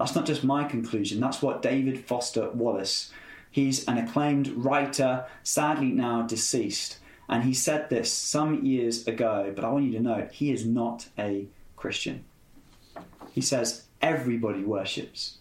That's 0.00 0.14
not 0.14 0.24
just 0.24 0.42
my 0.42 0.64
conclusion. 0.64 1.20
That's 1.20 1.42
what 1.42 1.60
David 1.60 2.06
Foster 2.06 2.48
Wallace, 2.52 3.12
he's 3.50 3.86
an 3.86 3.98
acclaimed 3.98 4.48
writer, 4.48 5.26
sadly 5.42 5.88
now 5.90 6.22
deceased, 6.22 6.98
and 7.28 7.44
he 7.44 7.52
said 7.52 7.90
this 7.90 8.10
some 8.10 8.64
years 8.64 9.06
ago, 9.06 9.52
but 9.54 9.62
I 9.62 9.68
want 9.68 9.84
you 9.84 9.92
to 9.92 10.00
know 10.00 10.26
he 10.32 10.52
is 10.52 10.64
not 10.64 11.06
a 11.18 11.48
Christian. 11.76 12.24
He 13.32 13.42
says, 13.42 13.84
Everybody 14.00 14.64
worships. 14.64 15.36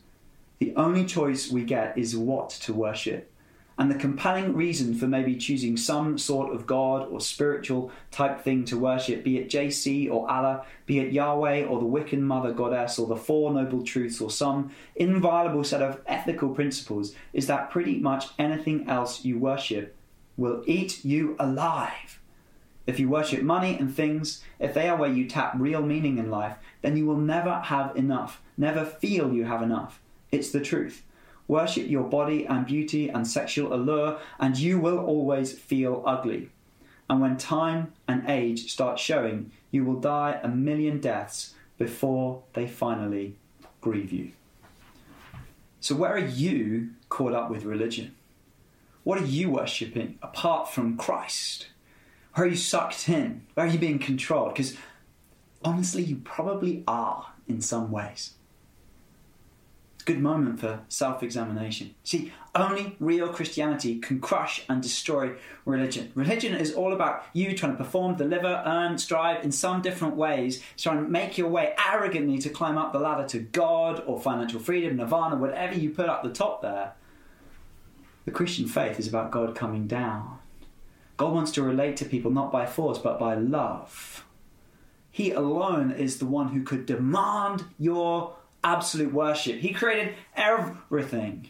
The 0.58 0.76
only 0.76 1.06
choice 1.06 1.50
we 1.50 1.64
get 1.64 1.98
is 1.98 2.18
what 2.18 2.50
to 2.50 2.74
worship. 2.74 3.32
And 3.80 3.90
the 3.90 3.96
compelling 3.96 4.58
reason 4.58 4.94
for 4.94 5.08
maybe 5.08 5.38
choosing 5.38 5.78
some 5.78 6.18
sort 6.18 6.54
of 6.54 6.68
God 6.68 7.08
or 7.08 7.22
spiritual 7.22 7.94
type 8.12 8.42
thing 8.42 8.66
to 8.66 8.78
worship, 8.78 9.24
be 9.24 9.38
it 9.38 9.50
JC 9.50 10.12
or 10.12 10.30
Allah, 10.30 10.66
be 10.86 11.00
it 11.00 11.14
Yahweh 11.14 11.64
or 11.64 11.80
the 11.80 11.86
Wiccan 11.86 12.20
Mother 12.20 12.52
Goddess 12.52 13.00
or 13.00 13.08
the 13.08 13.16
Four 13.16 13.54
Noble 13.54 13.82
Truths 13.82 14.20
or 14.20 14.30
some 14.30 14.72
inviolable 14.98 15.64
set 15.64 15.82
of 15.82 16.02
ethical 16.08 16.50
principles, 16.50 17.16
is 17.32 17.48
that 17.48 17.72
pretty 17.72 17.98
much 18.00 18.26
anything 18.38 18.90
else 18.90 19.24
you 19.24 19.40
worship 19.40 19.96
will 20.36 20.62
eat 20.68 21.06
you 21.06 21.38
alive. 21.40 22.20
If 22.86 23.00
you 23.00 23.08
worship 23.08 23.44
money 23.44 23.78
and 23.80 23.96
things, 23.96 24.44
if 24.60 24.74
they 24.74 24.90
are 24.90 24.98
where 24.98 25.14
you 25.14 25.26
tap 25.26 25.54
real 25.58 25.82
meaning 25.82 26.18
in 26.18 26.30
life, 26.30 26.58
then 26.82 26.98
you 26.98 27.06
will 27.06 27.16
never 27.16 27.62
have 27.62 27.96
enough, 27.96 28.42
never 28.58 28.84
feel 28.84 29.32
you 29.32 29.46
have 29.46 29.62
enough. 29.62 30.02
It's 30.34 30.52
the 30.52 30.60
truth. 30.60 31.06
Worship 31.50 31.90
your 31.90 32.04
body 32.04 32.46
and 32.46 32.64
beauty 32.64 33.10
and 33.10 33.28
sexual 33.28 33.74
allure, 33.74 34.20
and 34.40 34.56
you 34.56 34.80
will 34.80 35.00
always 35.00 35.52
feel 35.52 36.04
ugly. 36.06 36.52
And 37.10 37.20
when 37.22 37.38
time 37.38 37.92
and 38.08 38.30
age 38.30 38.72
start 38.72 39.00
showing, 39.00 39.52
you 39.72 39.84
will 39.84 40.00
die 40.00 40.40
a 40.44 40.48
million 40.48 41.00
deaths 41.00 41.56
before 41.80 42.44
they 42.54 42.68
finally 42.68 43.36
grieve 43.82 44.12
you. 44.14 44.34
So, 45.80 45.96
where 45.96 46.14
are 46.14 46.20
you 46.20 46.92
caught 47.10 47.34
up 47.34 47.50
with 47.50 47.64
religion? 47.64 48.14
What 49.04 49.20
are 49.20 49.26
you 49.26 49.50
worshipping 49.50 50.20
apart 50.22 50.72
from 50.72 50.98
Christ? 50.98 51.70
Where 52.36 52.46
are 52.46 52.50
you 52.50 52.58
sucked 52.58 53.10
in? 53.10 53.48
Where 53.56 53.66
are 53.66 53.70
you 53.70 53.80
being 53.80 53.98
controlled? 53.98 54.54
Because 54.54 54.78
honestly, 55.64 56.04
you 56.04 56.18
probably 56.18 56.84
are 56.88 57.34
in 57.48 57.60
some 57.60 57.90
ways. 57.90 58.36
Good 60.10 60.22
moment 60.24 60.60
for 60.60 60.80
self 60.90 61.22
examination. 61.22 61.94
See, 62.04 62.34
only 62.56 62.98
real 63.00 63.28
Christianity 63.28 64.00
can 64.00 64.20
crush 64.20 64.66
and 64.68 64.82
destroy 64.82 65.36
religion. 65.66 66.12
Religion 66.16 66.56
is 66.56 66.74
all 66.74 66.94
about 66.94 67.26
you 67.32 67.56
trying 67.56 67.74
to 67.74 67.78
perform, 67.78 68.16
deliver, 68.16 68.64
earn, 68.66 68.98
strive 68.98 69.44
in 69.44 69.52
some 69.52 69.84
different 69.84 70.16
ways, 70.16 70.64
trying 70.78 71.04
to 71.04 71.08
make 71.08 71.38
your 71.38 71.48
way 71.48 71.76
arrogantly 71.78 72.40
to 72.40 72.50
climb 72.50 72.76
up 72.76 72.92
the 72.92 72.98
ladder 72.98 73.28
to 73.28 73.38
God 73.38 74.02
or 74.08 74.20
financial 74.20 74.60
freedom, 74.60 74.98
nirvana, 74.98 75.36
whatever 75.36 75.76
you 75.76 75.92
put 75.92 76.10
up 76.10 76.24
the 76.24 76.32
top 76.32 76.64
there. 76.64 76.94
The 78.26 78.32
Christian 78.32 78.68
faith 78.68 78.98
is 78.98 79.08
about 79.08 79.30
God 79.30 79.54
coming 79.54 79.86
down. 79.86 80.40
God 81.18 81.36
wants 81.36 81.52
to 81.52 81.62
relate 81.62 81.98
to 81.98 82.06
people 82.06 82.32
not 82.32 82.52
by 82.52 82.66
force 82.66 82.98
but 82.98 83.20
by 83.20 83.36
love. 83.36 84.26
He 85.12 85.30
alone 85.30 85.92
is 85.92 86.18
the 86.18 86.26
one 86.26 86.48
who 86.48 86.64
could 86.64 86.88
demand 86.88 87.66
your 87.78 88.39
absolute 88.64 89.14
worship. 89.14 89.60
He 89.60 89.74
created 89.74 90.16
everything. 90.36 91.50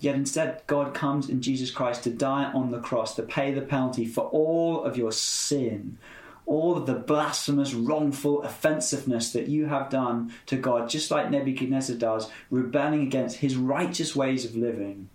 Yet 0.00 0.16
instead, 0.16 0.62
God 0.66 0.94
comes 0.94 1.28
in 1.28 1.42
Jesus 1.42 1.70
Christ 1.70 2.04
to 2.04 2.10
die 2.10 2.50
on 2.52 2.70
the 2.70 2.80
cross, 2.80 3.14
to 3.16 3.22
pay 3.22 3.52
the 3.52 3.60
penalty 3.60 4.04
for 4.04 4.24
all 4.24 4.82
of 4.84 4.96
your 4.96 5.12
sin, 5.12 5.98
all 6.44 6.76
of 6.76 6.86
the 6.86 6.94
blasphemous, 6.94 7.72
wrongful 7.72 8.42
offensiveness 8.42 9.32
that 9.32 9.48
you 9.48 9.66
have 9.66 9.90
done 9.90 10.32
to 10.46 10.56
God, 10.56 10.88
just 10.88 11.10
like 11.10 11.30
Nebuchadnezzar 11.30 11.96
does, 11.96 12.28
rebelling 12.50 13.02
against 13.02 13.36
his 13.36 13.54
righteous 13.54 14.16
ways 14.16 14.44
of 14.44 14.56
living. 14.56 15.08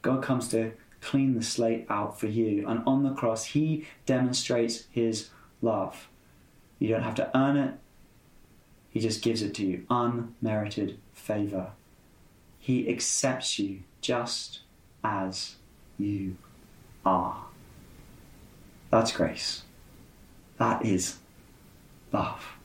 God 0.00 0.22
comes 0.22 0.48
to 0.48 0.72
clean 1.00 1.34
the 1.34 1.42
slate 1.42 1.86
out 1.90 2.18
for 2.18 2.26
you. 2.26 2.66
And 2.66 2.82
on 2.86 3.02
the 3.02 3.12
cross, 3.12 3.44
he 3.44 3.86
demonstrates 4.06 4.84
his 4.90 5.30
love. 5.60 6.08
You 6.78 6.88
don't 6.88 7.02
have 7.02 7.14
to 7.16 7.36
earn 7.36 7.56
it, 7.56 7.74
he 8.96 9.02
just 9.02 9.20
gives 9.20 9.42
it 9.42 9.52
to 9.52 9.66
you. 9.66 9.84
Unmerited 9.90 10.98
favor. 11.12 11.72
He 12.58 12.88
accepts 12.88 13.58
you 13.58 13.80
just 14.00 14.60
as 15.04 15.56
you 15.98 16.38
are. 17.04 17.44
That's 18.90 19.12
grace. 19.12 19.64
That 20.56 20.82
is 20.82 21.18
love. 22.10 22.55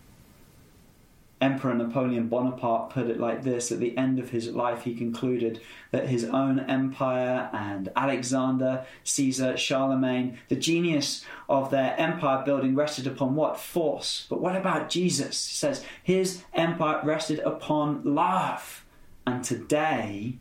Emperor 1.42 1.74
Napoleon 1.74 2.28
Bonaparte 2.28 2.92
put 2.92 3.08
it 3.08 3.20
like 3.20 3.44
this 3.44 3.72
at 3.72 3.80
the 3.80 3.98
end 3.98 4.20
of 4.20 4.30
his 4.30 4.50
life, 4.50 4.84
he 4.84 4.94
concluded 4.94 5.60
that 5.90 6.08
his 6.08 6.24
own 6.26 6.60
empire 6.60 7.50
and 7.52 7.90
Alexander, 7.96 8.86
Caesar, 9.04 9.58
Charlemagne, 9.58 10.38
the 10.50 10.56
genius 10.56 11.26
of 11.50 11.72
their 11.72 12.00
empire 12.00 12.46
building 12.46 12.76
rested 12.76 13.08
upon 13.08 13.36
what? 13.36 13.60
Force. 13.60 14.28
But 14.30 14.40
what 14.40 14.56
about 14.56 14.90
Jesus? 14.90 15.48
He 15.48 15.56
says 15.56 15.84
his 16.04 16.44
empire 16.54 17.02
rested 17.04 17.40
upon 17.40 18.02
love. 18.04 18.86
And 19.26 19.44
today, 19.44 20.38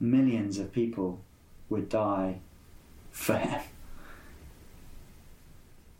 millions 0.00 0.58
of 0.58 0.72
people 0.72 1.20
would 1.68 1.88
die 1.88 2.40
for 3.10 3.36
him 3.36 3.60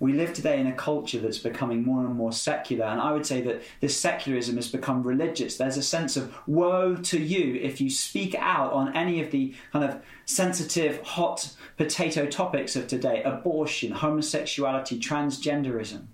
we 0.01 0.15
live 0.15 0.33
today 0.33 0.59
in 0.59 0.67
a 0.67 0.73
culture 0.73 1.19
that's 1.19 1.39
becoming 1.39 1.85
more 1.85 2.05
and 2.07 2.17
more 2.17 2.33
secular, 2.33 2.87
and 2.87 3.01
I 3.01 3.13
would 3.13 3.27
say 3.27 3.43
that 3.43 3.63
this 3.81 3.97
secularism 3.97 4.57
has 4.57 4.69
become 4.69 5.03
religious. 5.03 5.59
There's 5.59 5.77
a 5.77 5.83
sense 5.83 6.17
of 6.17 6.35
woe 6.47 6.97
to 6.97 7.21
you 7.21 7.57
if 7.57 7.83
you 7.83 7.91
speak 7.91 8.35
out 8.35 8.73
on 8.73 8.97
any 8.97 9.23
of 9.23 9.31
the 9.31 9.55
kind 9.73 9.85
of 9.85 10.01
sensitive, 10.25 11.03
hot 11.03 11.55
potato 11.77 12.27
topics 12.27 12.77
of 12.77 12.87
today 12.89 13.23
abortion, 13.23 13.93
homosexuality, 13.93 14.99
transgenderism. 14.99 16.07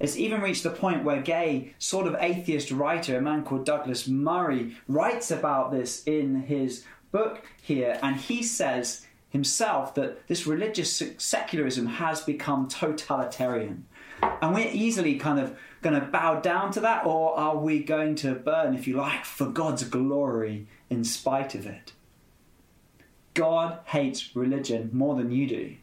It's 0.00 0.16
even 0.16 0.40
reached 0.40 0.62
the 0.62 0.70
point 0.70 1.04
where 1.04 1.20
gay, 1.20 1.74
sort 1.78 2.06
of 2.06 2.16
atheist 2.20 2.70
writer, 2.70 3.18
a 3.18 3.20
man 3.20 3.44
called 3.44 3.66
Douglas 3.66 4.08
Murray, 4.08 4.76
writes 4.86 5.30
about 5.30 5.70
this 5.70 6.02
in 6.04 6.42
his 6.42 6.84
book 7.10 7.42
here, 7.60 7.98
and 8.02 8.16
he 8.16 8.42
says 8.42 9.06
himself 9.30 9.94
that 9.94 10.26
this 10.26 10.46
religious 10.46 11.02
secularism 11.18 11.86
has 11.86 12.20
become 12.20 12.68
totalitarian. 12.68 13.86
And 14.22 14.54
we're 14.54 14.70
easily 14.72 15.16
kind 15.16 15.38
of 15.38 15.56
going 15.80 15.98
to 16.00 16.06
bow 16.06 16.40
down 16.40 16.72
to 16.72 16.80
that, 16.80 17.06
or 17.06 17.38
are 17.38 17.56
we 17.56 17.82
going 17.82 18.16
to 18.16 18.34
burn, 18.34 18.74
if 18.74 18.88
you 18.88 18.96
like, 18.96 19.24
for 19.24 19.46
God's 19.46 19.84
glory 19.84 20.66
in 20.90 21.04
spite 21.04 21.54
of 21.54 21.66
it? 21.66 21.92
God 23.34 23.78
hates 23.84 24.34
religion 24.34 24.90
more 24.92 25.14
than 25.14 25.30
you 25.30 25.46
do. 25.46 25.76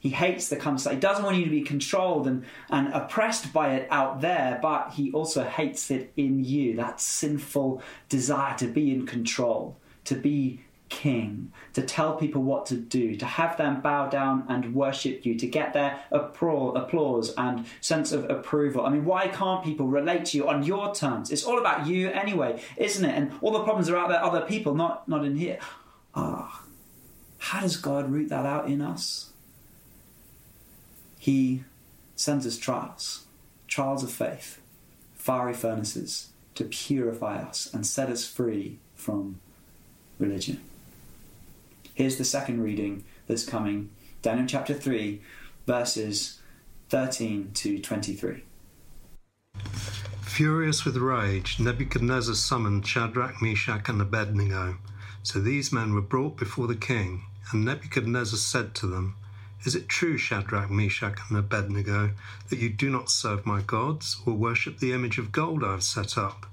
He 0.00 0.08
hates 0.10 0.48
the 0.48 0.56
kind 0.56 0.74
of 0.74 0.80
stuff. 0.80 0.94
He 0.94 0.98
doesn't 0.98 1.24
want 1.24 1.36
you 1.36 1.44
to 1.44 1.50
be 1.50 1.62
controlled 1.62 2.26
and, 2.26 2.44
and 2.70 2.92
oppressed 2.92 3.52
by 3.52 3.74
it 3.74 3.88
out 3.90 4.20
there, 4.20 4.58
but 4.60 4.92
he 4.94 5.12
also 5.12 5.44
hates 5.44 5.90
it 5.90 6.12
in 6.16 6.44
you. 6.44 6.76
That 6.76 7.00
sinful 7.00 7.82
desire 8.08 8.56
to 8.58 8.66
be 8.66 8.92
in 8.92 9.06
control, 9.06 9.76
to 10.04 10.14
be 10.14 10.62
king, 10.88 11.52
to 11.72 11.82
tell 11.82 12.16
people 12.16 12.42
what 12.42 12.66
to 12.66 12.76
do, 12.76 13.16
to 13.16 13.26
have 13.26 13.56
them 13.56 13.80
bow 13.80 14.08
down 14.08 14.44
and 14.48 14.74
worship 14.74 15.26
you, 15.26 15.34
to 15.36 15.46
get 15.46 15.72
their 15.72 16.00
applause 16.10 17.34
and 17.36 17.66
sense 17.80 18.12
of 18.12 18.28
approval. 18.30 18.86
I 18.86 18.90
mean, 18.90 19.04
why 19.04 19.28
can't 19.28 19.64
people 19.64 19.86
relate 19.86 20.26
to 20.26 20.38
you 20.38 20.48
on 20.48 20.62
your 20.62 20.94
terms? 20.94 21.30
It's 21.30 21.44
all 21.44 21.58
about 21.58 21.86
you 21.86 22.10
anyway, 22.10 22.62
isn't 22.76 23.04
it? 23.04 23.14
And 23.14 23.32
all 23.40 23.52
the 23.52 23.64
problems 23.64 23.88
are 23.88 23.96
out 23.96 24.08
there, 24.08 24.22
other 24.22 24.42
people, 24.42 24.74
not, 24.74 25.08
not 25.08 25.24
in 25.24 25.36
here. 25.36 25.58
Ah, 26.14 26.62
how 27.38 27.60
does 27.60 27.76
God 27.76 28.10
root 28.10 28.28
that 28.28 28.46
out 28.46 28.68
in 28.68 28.80
us? 28.80 29.30
He 31.18 31.64
sends 32.14 32.46
us 32.46 32.56
trials, 32.56 33.26
trials 33.68 34.02
of 34.02 34.12
faith, 34.12 34.60
fiery 35.14 35.54
furnaces 35.54 36.30
to 36.54 36.64
purify 36.64 37.42
us 37.42 37.68
and 37.72 37.86
set 37.86 38.08
us 38.08 38.26
free 38.26 38.78
from 38.94 39.40
religion. 40.18 40.60
Here's 41.96 42.18
the 42.18 42.24
second 42.24 42.62
reading 42.62 43.04
that's 43.26 43.46
coming 43.46 43.88
Daniel 44.20 44.46
chapter 44.46 44.74
3, 44.74 45.18
verses 45.66 46.40
13 46.90 47.52
to 47.54 47.78
23. 47.78 48.42
Furious 50.20 50.84
with 50.84 50.98
rage, 50.98 51.58
Nebuchadnezzar 51.58 52.34
summoned 52.34 52.86
Shadrach, 52.86 53.40
Meshach, 53.40 53.88
and 53.88 54.02
Abednego. 54.02 54.76
So 55.22 55.40
these 55.40 55.72
men 55.72 55.94
were 55.94 56.02
brought 56.02 56.36
before 56.36 56.66
the 56.66 56.76
king, 56.76 57.22
and 57.50 57.64
Nebuchadnezzar 57.64 58.38
said 58.38 58.74
to 58.74 58.86
them, 58.86 59.16
Is 59.64 59.74
it 59.74 59.88
true, 59.88 60.18
Shadrach, 60.18 60.70
Meshach, 60.70 61.18
and 61.30 61.38
Abednego, 61.38 62.10
that 62.50 62.58
you 62.58 62.68
do 62.68 62.90
not 62.90 63.08
serve 63.08 63.46
my 63.46 63.62
gods 63.62 64.20
or 64.26 64.34
worship 64.34 64.80
the 64.80 64.92
image 64.92 65.16
of 65.16 65.32
gold 65.32 65.64
I 65.64 65.70
have 65.70 65.82
set 65.82 66.18
up? 66.18 66.44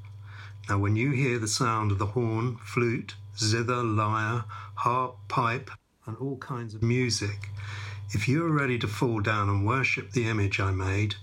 Now, 0.69 0.77
when 0.77 0.95
you 0.95 1.11
hear 1.11 1.37
the 1.37 1.49
sound 1.49 1.91
of 1.91 1.99
the 1.99 2.05
horn, 2.05 2.55
flute, 2.63 3.15
zither, 3.37 3.83
lyre, 3.83 4.45
harp, 4.75 5.15
pipe, 5.27 5.71
and 6.05 6.17
all 6.17 6.37
kinds 6.37 6.73
of 6.73 6.81
music. 6.81 7.49
If 8.11 8.27
you 8.27 8.45
are 8.45 8.51
ready 8.51 8.77
to 8.79 8.87
fall 8.87 9.21
down 9.21 9.49
and 9.49 9.65
worship 9.65 10.11
the 10.11 10.27
image 10.27 10.59
I 10.59 10.71
made, 10.71 11.15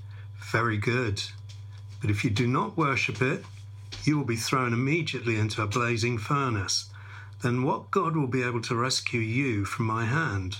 very 0.50 0.76
good. 0.76 1.22
But 2.00 2.10
if 2.10 2.24
you 2.24 2.30
do 2.30 2.46
not 2.46 2.76
worship 2.76 3.20
it, 3.20 3.44
you 4.04 4.16
will 4.16 4.24
be 4.24 4.36
thrown 4.36 4.72
immediately 4.72 5.36
into 5.36 5.62
a 5.62 5.66
blazing 5.66 6.18
furnace. 6.18 6.90
Then 7.42 7.62
what 7.62 7.90
God 7.90 8.16
will 8.16 8.26
be 8.26 8.42
able 8.42 8.62
to 8.62 8.74
rescue 8.74 9.20
you 9.20 9.64
from 9.64 9.86
my 9.86 10.06
hand? 10.06 10.58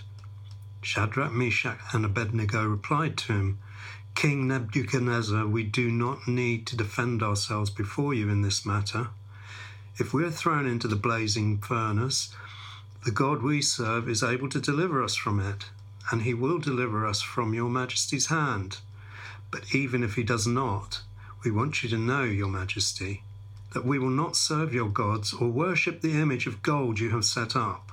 Shadrach, 0.83 1.33
Meshach, 1.33 1.79
and 1.93 2.05
Abednego 2.05 2.65
replied 2.65 3.17
to 3.19 3.33
him, 3.33 3.59
King 4.15 4.49
Nebuchadnezzar, 4.49 5.47
we 5.47 5.63
do 5.63 5.91
not 5.91 6.29
need 6.29 6.67
to 6.69 6.77
defend 6.77 7.23
ourselves 7.23 7.71
before 7.71 8.13
you 8.13 8.29
in 8.29 8.43
this 8.43 8.67
matter. 8.67 9.09
If 9.99 10.13
we 10.13 10.25
are 10.25 10.31
thrown 10.31 10.67
into 10.67 10.89
the 10.89 10.97
blazing 10.97 11.59
furnace, 11.59 12.35
the 13.05 13.11
God 13.11 13.43
we 13.43 13.63
serve 13.63 14.09
is 14.09 14.23
able 14.23 14.49
to 14.51 14.61
deliver 14.61 15.03
us 15.03 15.17
from 15.17 15.41
it, 15.41 15.71
and 16.11 16.23
he 16.23 16.35
will 16.35 16.59
deliver 16.59 17.07
us 17.07 17.23
from 17.23 17.55
your 17.55 17.71
majesty's 17.71 18.27
hand. 18.27 18.79
But 19.51 19.75
even 19.75 20.03
if 20.03 20.17
he 20.17 20.23
does 20.23 20.47
not, 20.47 21.01
we 21.45 21.51
want 21.51 21.83
you 21.83 21.89
to 21.89 21.99
know, 21.99 22.25
your 22.25 22.49
majesty, 22.49 23.23
that 23.73 23.87
we 23.87 23.99
will 23.99 24.11
not 24.11 24.37
serve 24.37 24.75
your 24.75 24.89
gods 24.89 25.33
or 25.33 25.49
worship 25.49 26.01
the 26.01 26.21
image 26.21 26.47
of 26.47 26.63
gold 26.63 26.99
you 26.99 27.11
have 27.11 27.25
set 27.25 27.57
up. 27.57 27.93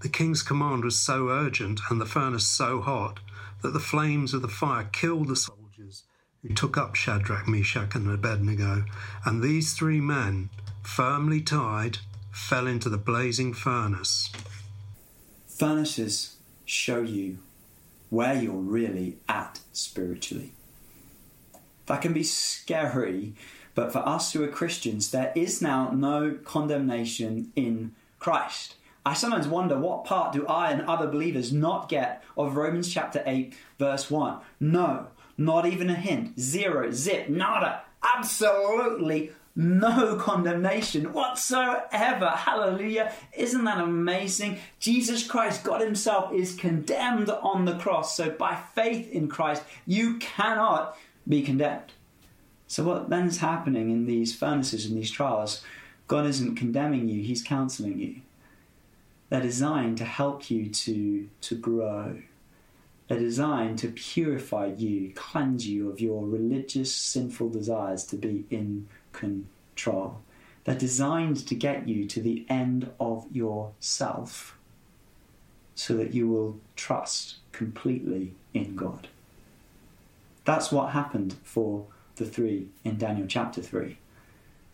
The 0.00 0.08
king's 0.08 0.42
command 0.42 0.84
was 0.84 0.98
so 0.98 1.28
urgent 1.28 1.80
and 1.90 2.00
the 2.00 2.06
furnace 2.06 2.48
so 2.48 2.80
hot 2.80 3.20
that 3.62 3.72
the 3.72 3.80
flames 3.80 4.32
of 4.32 4.42
the 4.42 4.48
fire 4.48 4.88
killed 4.92 5.28
the 5.28 5.36
soldiers 5.36 6.04
who 6.42 6.54
took 6.54 6.78
up 6.78 6.94
Shadrach, 6.94 7.46
Meshach, 7.46 7.94
and 7.94 8.10
Abednego, 8.10 8.84
and 9.26 9.42
these 9.42 9.74
three 9.74 10.00
men, 10.00 10.48
firmly 10.82 11.42
tied, 11.42 11.98
fell 12.32 12.66
into 12.66 12.88
the 12.88 12.96
blazing 12.96 13.52
furnace. 13.52 14.32
Furnaces 15.46 16.36
show 16.64 17.02
you 17.02 17.38
where 18.08 18.34
you're 18.34 18.54
really 18.54 19.18
at 19.28 19.60
spiritually. 19.72 20.52
That 21.86 22.00
can 22.00 22.14
be 22.14 22.22
scary, 22.22 23.34
but 23.74 23.92
for 23.92 23.98
us 23.98 24.32
who 24.32 24.42
are 24.42 24.48
Christians, 24.48 25.10
there 25.10 25.32
is 25.34 25.60
now 25.60 25.90
no 25.90 26.38
condemnation 26.44 27.52
in 27.54 27.94
Christ. 28.18 28.76
I 29.04 29.14
sometimes 29.14 29.48
wonder 29.48 29.78
what 29.78 30.04
part 30.04 30.32
do 30.32 30.46
I 30.46 30.70
and 30.70 30.82
other 30.82 31.06
believers 31.06 31.52
not 31.52 31.88
get 31.88 32.22
of 32.36 32.56
Romans 32.56 32.92
chapter 32.92 33.22
8, 33.24 33.54
verse 33.78 34.10
1? 34.10 34.38
No, 34.60 35.06
not 35.38 35.66
even 35.66 35.88
a 35.88 35.94
hint. 35.94 36.38
Zero, 36.38 36.90
zip, 36.90 37.28
nada. 37.28 37.82
Absolutely 38.02 39.32
no 39.56 40.16
condemnation 40.16 41.12
whatsoever. 41.12 42.28
Hallelujah. 42.28 43.12
Isn't 43.36 43.64
that 43.64 43.80
amazing? 43.80 44.58
Jesus 44.78 45.26
Christ, 45.26 45.64
God 45.64 45.80
Himself, 45.80 46.32
is 46.32 46.54
condemned 46.54 47.30
on 47.30 47.64
the 47.64 47.76
cross. 47.76 48.16
So 48.16 48.30
by 48.30 48.56
faith 48.74 49.10
in 49.10 49.28
Christ, 49.28 49.62
you 49.86 50.18
cannot 50.18 50.96
be 51.28 51.42
condemned. 51.42 51.92
So, 52.66 52.84
what 52.84 53.10
then 53.10 53.26
is 53.26 53.38
happening 53.38 53.90
in 53.90 54.06
these 54.06 54.34
furnaces 54.34 54.86
and 54.86 54.96
these 54.96 55.10
trials? 55.10 55.62
God 56.06 56.24
isn't 56.26 56.54
condemning 56.54 57.08
you, 57.08 57.22
He's 57.22 57.42
counseling 57.42 57.98
you. 57.98 58.20
They're 59.30 59.40
designed 59.40 59.96
to 59.98 60.04
help 60.04 60.50
you 60.50 60.68
to, 60.68 61.28
to 61.40 61.54
grow. 61.54 62.20
They're 63.08 63.18
designed 63.18 63.78
to 63.78 63.88
purify 63.88 64.66
you, 64.76 65.12
cleanse 65.14 65.66
you 65.66 65.90
of 65.90 66.00
your 66.00 66.26
religious, 66.26 66.94
sinful 66.94 67.50
desires 67.50 68.04
to 68.06 68.16
be 68.16 68.44
in 68.50 68.88
control. 69.12 70.20
They're 70.64 70.74
designed 70.74 71.46
to 71.46 71.54
get 71.54 71.88
you 71.88 72.06
to 72.06 72.20
the 72.20 72.44
end 72.48 72.90
of 73.00 73.26
yourself 73.32 74.56
so 75.74 75.96
that 75.96 76.12
you 76.12 76.28
will 76.28 76.60
trust 76.76 77.36
completely 77.52 78.34
in 78.52 78.76
God. 78.76 79.08
That's 80.44 80.70
what 80.70 80.90
happened 80.90 81.36
for 81.42 81.86
the 82.16 82.26
three 82.26 82.68
in 82.84 82.98
Daniel 82.98 83.26
chapter 83.26 83.62
3. 83.62 83.96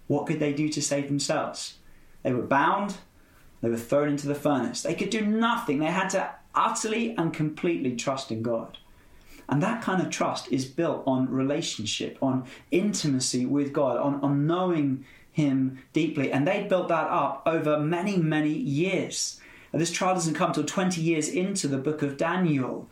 What 0.09 0.27
could 0.27 0.40
they 0.40 0.53
do 0.53 0.69
to 0.71 0.83
save 0.83 1.09
themselves? 1.09 1.75
They 2.23 2.33
were 2.33 2.42
bound, 2.42 2.97
they 3.66 3.70
were 3.70 3.76
thrown 3.76 4.11
into 4.11 4.29
the 4.29 4.35
furnace. 4.37 4.83
They 4.83 4.94
could 4.94 5.11
do 5.11 5.26
nothing. 5.26 5.81
They 5.81 5.87
had 5.87 6.11
to 6.11 6.31
utterly 6.55 7.16
and 7.16 7.35
completely 7.35 7.96
trust 7.96 8.31
in 8.31 8.40
God. 8.40 8.79
And 9.48 9.61
that 9.61 9.83
kind 9.83 10.00
of 10.00 10.09
trust 10.09 10.52
is 10.52 10.64
built 10.64 11.02
on 11.05 11.29
relationship, 11.29 12.16
on 12.22 12.44
intimacy 12.70 13.44
with 13.44 13.72
God, 13.72 13.96
on, 13.96 14.20
on 14.20 14.46
knowing 14.46 15.05
Him 15.33 15.83
deeply. 15.92 16.31
And 16.31 16.46
they 16.46 16.62
built 16.62 16.87
that 16.87 17.11
up 17.11 17.42
over 17.44 17.81
many, 17.81 18.18
many 18.18 18.52
years. 18.52 19.40
And 19.72 19.83
this 19.83 19.90
trial 19.90 20.14
doesn't 20.14 20.35
come 20.35 20.52
till 20.52 20.62
20 20.62 21.00
years 21.00 21.29
into 21.29 21.66
the 21.66 21.76
book 21.76 22.02
of 22.02 22.16
Daniel. 22.16 22.88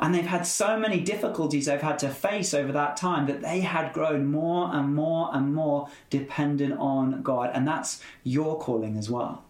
And 0.00 0.12
they've 0.12 0.26
had 0.26 0.44
so 0.44 0.76
many 0.76 0.98
difficulties 0.98 1.66
they've 1.66 1.80
had 1.80 2.00
to 2.00 2.08
face 2.08 2.52
over 2.52 2.72
that 2.72 2.96
time 2.96 3.28
that 3.28 3.42
they 3.42 3.60
had 3.60 3.92
grown 3.92 4.26
more 4.26 4.74
and 4.74 4.92
more 4.92 5.30
and 5.32 5.54
more 5.54 5.88
dependent 6.10 6.80
on 6.80 7.22
God. 7.22 7.52
And 7.54 7.64
that's 7.64 8.02
your 8.24 8.58
calling 8.58 8.96
as 8.96 9.08
well. 9.08 9.45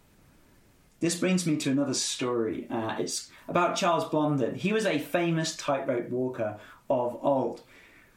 This 1.01 1.15
brings 1.15 1.47
me 1.47 1.57
to 1.59 1.71
another 1.71 1.95
story. 1.95 2.67
Uh, 2.71 2.97
it's 2.99 3.31
about 3.49 3.77
Charles 3.77 4.09
Blondin. 4.09 4.55
He 4.55 4.73
was 4.73 4.87
a 4.87 4.99
famous 4.99 5.55
tightrope 5.55 6.09
walker 6.09 6.59
of 6.89 7.19
old. 7.23 7.63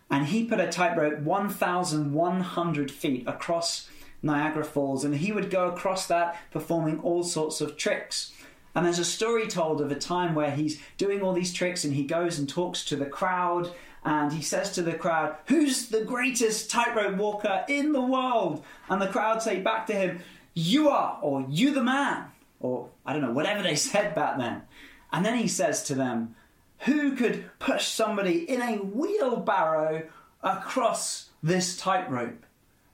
And 0.09 0.27
he 0.27 0.45
put 0.45 0.59
a 0.59 0.71
tightrope 0.71 1.19
1,100 1.19 2.91
feet 2.91 3.27
across 3.27 3.89
Niagara 4.21 4.63
Falls, 4.63 5.03
and 5.03 5.15
he 5.15 5.31
would 5.31 5.49
go 5.49 5.67
across 5.67 6.07
that 6.07 6.37
performing 6.51 6.99
all 6.99 7.23
sorts 7.23 7.61
of 7.61 7.77
tricks. 7.77 8.33
And 8.73 8.85
there's 8.85 8.99
a 8.99 9.05
story 9.05 9.47
told 9.47 9.81
of 9.81 9.91
a 9.91 9.95
time 9.95 10.33
where 10.33 10.51
he's 10.51 10.81
doing 10.97 11.21
all 11.21 11.33
these 11.33 11.53
tricks 11.53 11.83
and 11.83 11.93
he 11.93 12.03
goes 12.03 12.39
and 12.39 12.47
talks 12.47 12.85
to 12.85 12.95
the 12.95 13.05
crowd 13.05 13.71
and 14.05 14.31
he 14.31 14.41
says 14.41 14.71
to 14.73 14.81
the 14.81 14.93
crowd, 14.93 15.35
Who's 15.47 15.89
the 15.89 16.05
greatest 16.05 16.69
tightrope 16.71 17.17
walker 17.17 17.65
in 17.67 17.91
the 17.91 18.01
world? 18.01 18.63
And 18.87 19.01
the 19.01 19.07
crowd 19.07 19.41
say 19.41 19.59
back 19.59 19.87
to 19.87 19.93
him, 19.93 20.19
You 20.53 20.89
are, 20.89 21.19
or 21.21 21.45
You 21.49 21.73
the 21.73 21.83
man, 21.83 22.25
or 22.59 22.89
I 23.05 23.13
don't 23.13 23.21
know, 23.21 23.31
whatever 23.31 23.63
they 23.63 23.75
said 23.91 24.15
back 24.15 24.37
then. 24.37 24.63
And 25.11 25.25
then 25.25 25.37
he 25.37 25.47
says 25.47 25.83
to 25.83 25.95
them, 25.95 26.35
Who 26.79 27.15
could 27.15 27.49
push 27.59 27.87
somebody 27.87 28.49
in 28.49 28.61
a 28.61 28.77
wheelbarrow 28.77 30.03
across 30.43 31.29
this 31.41 31.77
tightrope? 31.77 32.45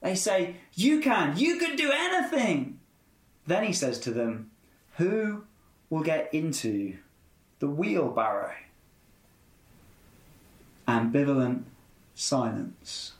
They 0.02 0.14
say, 0.14 0.56
You 0.74 1.00
can, 1.00 1.36
you 1.36 1.58
can 1.58 1.76
do 1.76 1.90
anything. 1.92 2.78
Then 3.46 3.64
he 3.64 3.72
says 3.72 3.98
to 4.00 4.10
them, 4.10 4.50
Who 4.96 5.44
will 5.90 6.02
get 6.02 6.32
into 6.32 6.96
the 7.58 7.68
wheelbarrow? 7.68 8.54
Ambivalent 10.88 11.64
silence. 12.14 13.12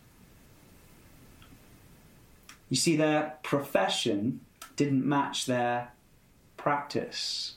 You 2.69 2.77
see, 2.77 2.97
their 2.97 3.35
profession 3.43 4.41
didn't 4.75 5.07
match 5.07 5.47
their 5.47 5.93
practice. 6.67 7.55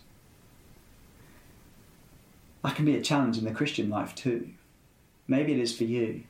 That 2.63 2.75
can 2.75 2.85
be 2.85 2.95
a 2.95 3.01
challenge 3.01 3.39
in 3.39 3.43
the 3.43 3.49
Christian 3.49 3.89
life 3.89 4.13
too. 4.13 4.49
Maybe 5.27 5.51
it 5.51 5.59
is 5.59 5.75
for 5.75 5.85
you. 5.85 6.25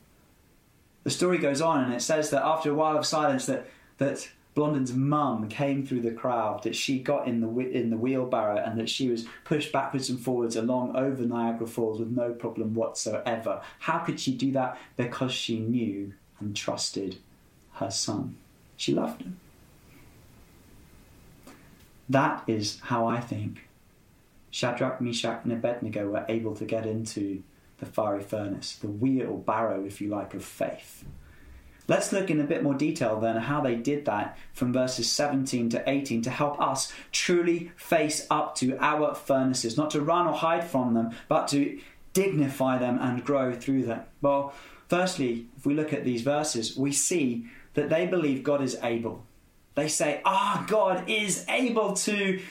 The 1.04 1.10
story 1.10 1.40
goes 1.40 1.60
on 1.60 1.84
and 1.84 1.94
it 1.94 2.02
says 2.02 2.30
that 2.30 2.42
after 2.42 2.72
a 2.72 2.74
while 2.74 2.98
of 2.98 3.06
silence 3.06 3.48
that, 3.48 3.68
that 3.98 4.30
Blondin's 4.56 4.94
mum 4.94 5.50
came 5.50 5.86
through 5.86 6.04
the 6.04 6.14
crowd, 6.14 6.64
that 6.64 6.74
she 6.74 7.00
got 7.00 7.28
in 7.28 7.42
the, 7.42 7.50
in 7.50 7.90
the 7.90 7.98
wheelbarrow 7.98 8.64
and 8.66 8.80
that 8.80 8.90
she 8.90 9.10
was 9.10 9.28
pushed 9.44 9.74
backwards 9.74 10.10
and 10.10 10.18
forwards 10.18 10.56
along 10.56 10.96
over 10.96 11.24
Niagara 11.24 11.68
Falls 11.68 12.00
with 12.00 12.12
no 12.12 12.32
problem 12.32 12.76
whatsoever. 12.76 13.62
How 13.80 13.98
could 14.00 14.22
she 14.22 14.34
do 14.34 14.54
that? 14.54 14.78
Because 14.96 15.34
she 15.34 15.60
knew 15.60 16.14
and 16.40 16.56
trusted 16.56 17.18
her 17.74 17.92
son. 17.92 18.38
She 18.78 18.94
loved 18.94 19.24
him. 19.24 19.38
That 22.10 22.44
is 22.48 22.80
how 22.82 23.06
I 23.06 23.22
think 23.22 23.70
Shadrach, 24.52 25.00
Meshach, 25.00 25.42
and 25.44 25.54
Abednego 25.54 26.10
were 26.10 26.26
able 26.28 26.56
to 26.56 26.66
get 26.66 26.86
into 26.86 27.44
the 27.78 27.86
fiery 27.86 28.24
furnace, 28.24 28.76
the 28.76 28.88
wheelbarrow, 28.88 29.86
if 29.86 30.02
you 30.02 30.10
like, 30.10 30.34
of 30.34 30.44
faith. 30.44 31.06
Let's 31.88 32.12
look 32.12 32.30
in 32.30 32.40
a 32.40 32.44
bit 32.44 32.62
more 32.62 32.76
detail 32.76 33.20
then 33.20 33.38
how 33.38 33.62
they 33.62 33.76
did 33.76 34.06
that 34.06 34.38
from 34.54 34.72
verses 34.72 35.12
17 35.12 35.70
to 35.70 35.90
18 35.90 36.22
to 36.22 36.30
help 36.30 36.62
us 36.62 36.94
truly 37.12 37.72
face 37.76 38.28
up 38.30 38.54
to 38.56 38.78
our 38.80 39.16
furnaces, 39.16 39.76
not 39.76 39.90
to 39.92 40.02
run 40.02 40.28
or 40.28 40.34
hide 40.34 40.64
from 40.64 40.94
them, 40.94 41.12
but 41.28 41.48
to 41.48 41.80
dignify 42.14 42.78
them 42.78 43.00
and 43.02 43.26
grow 43.26 43.54
through 43.54 43.86
them. 43.86 44.02
Well, 44.22 44.54
firstly, 44.88 45.48
if 45.58 45.66
we 45.66 45.74
look 45.74 45.92
at 45.92 46.04
these 46.04 46.22
verses, 46.22 46.78
we 46.78 46.92
see 46.92 47.48
that 47.74 47.90
they 47.90 48.06
believe 48.06 48.44
God 48.44 48.62
is 48.62 48.78
able. 48.84 49.26
They 49.80 49.88
say, 49.88 50.20
Ah, 50.26 50.66
God 50.68 51.10
is 51.10 51.46
able 51.48 51.94
to 51.94 52.42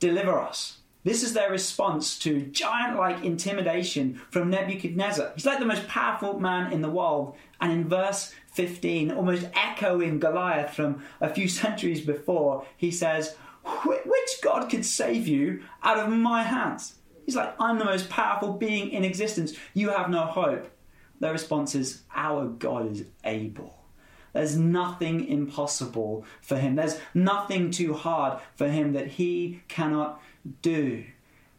deliver 0.00 0.38
us. 0.38 0.78
This 1.04 1.22
is 1.22 1.34
their 1.34 1.50
response 1.50 2.18
to 2.20 2.46
giant 2.46 2.96
like 2.96 3.22
intimidation 3.22 4.22
from 4.30 4.48
Nebuchadnezzar. 4.48 5.32
He's 5.34 5.44
like 5.44 5.58
the 5.58 5.66
most 5.66 5.86
powerful 5.86 6.40
man 6.40 6.72
in 6.72 6.80
the 6.80 6.88
world. 6.88 7.36
And 7.60 7.72
in 7.72 7.88
verse 7.90 8.34
15, 8.52 9.10
almost 9.10 9.48
echoing 9.52 10.18
Goliath 10.18 10.72
from 10.72 11.02
a 11.20 11.28
few 11.28 11.46
centuries 11.62 12.00
before, 12.00 12.64
he 12.78 12.90
says, 12.90 13.36
Which 13.84 14.40
God 14.42 14.70
could 14.70 14.86
save 14.86 15.28
you 15.28 15.64
out 15.82 15.98
of 15.98 16.10
my 16.10 16.42
hands? 16.42 16.94
He's 17.26 17.36
like, 17.36 17.54
I'm 17.60 17.78
the 17.78 17.84
most 17.84 18.08
powerful 18.08 18.54
being 18.54 18.92
in 18.92 19.04
existence. 19.04 19.52
You 19.74 19.90
have 19.90 20.08
no 20.08 20.22
hope. 20.22 20.70
Their 21.20 21.32
response 21.32 21.74
is, 21.74 22.04
Our 22.14 22.46
God 22.46 22.92
is 22.92 23.04
able. 23.24 23.77
There's 24.32 24.56
nothing 24.56 25.26
impossible 25.26 26.24
for 26.40 26.56
him. 26.56 26.76
There's 26.76 26.98
nothing 27.14 27.70
too 27.70 27.94
hard 27.94 28.40
for 28.56 28.68
him 28.68 28.92
that 28.92 29.08
he 29.08 29.62
cannot 29.68 30.20
do. 30.62 31.04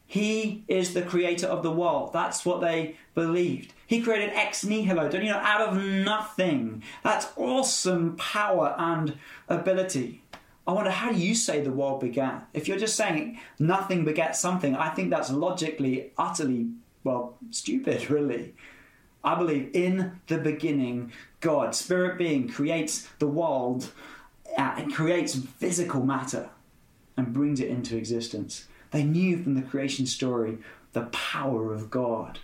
He 0.05 0.63
is 0.67 0.95
the 0.95 1.03
creator 1.03 1.45
of 1.45 1.61
the 1.61 1.71
world. 1.71 2.13
That's 2.13 2.43
what 2.43 2.61
they 2.61 2.95
believed. 3.13 3.73
He 3.85 4.01
created 4.01 4.31
ex 4.33 4.63
nihilo, 4.63 5.07
don't 5.07 5.23
you 5.23 5.31
know, 5.31 5.37
out 5.37 5.61
of 5.61 5.77
nothing. 5.77 6.81
That's 7.03 7.27
awesome 7.35 8.15
power 8.17 8.75
and 8.79 9.19
ability. 9.47 10.23
I 10.67 10.71
wonder 10.71 10.91
how 10.91 11.11
do 11.11 11.17
you 11.17 11.35
say 11.35 11.61
the 11.61 11.71
world 11.71 11.99
began? 11.99 12.41
If 12.53 12.67
you're 12.67 12.77
just 12.77 12.95
saying 12.95 13.39
nothing 13.59 14.05
begets 14.05 14.39
something, 14.39 14.75
I 14.75 14.89
think 14.89 15.09
that's 15.09 15.31
logically 15.31 16.11
utterly, 16.17 16.69
well, 17.03 17.37
stupid, 17.51 18.09
really. 18.11 18.55
I 19.23 19.35
believe 19.35 19.71
in 19.73 20.19
the 20.27 20.37
beginning, 20.37 21.11
God, 21.41 21.75
spirit 21.75 22.17
being, 22.17 22.47
creates 22.47 23.07
the 23.19 23.27
world 23.27 23.91
uh, 24.57 24.75
and 24.77 24.93
creates 24.93 25.35
physical 25.35 26.05
matter 26.05 26.49
and 27.17 27.33
brings 27.33 27.59
it 27.59 27.69
into 27.69 27.97
existence. 27.97 28.67
They 28.91 29.03
knew 29.03 29.41
from 29.41 29.55
the 29.55 29.61
creation 29.61 30.05
story 30.05 30.59
the 30.93 31.03
power 31.07 31.73
of 31.73 31.89
God. 31.89 32.39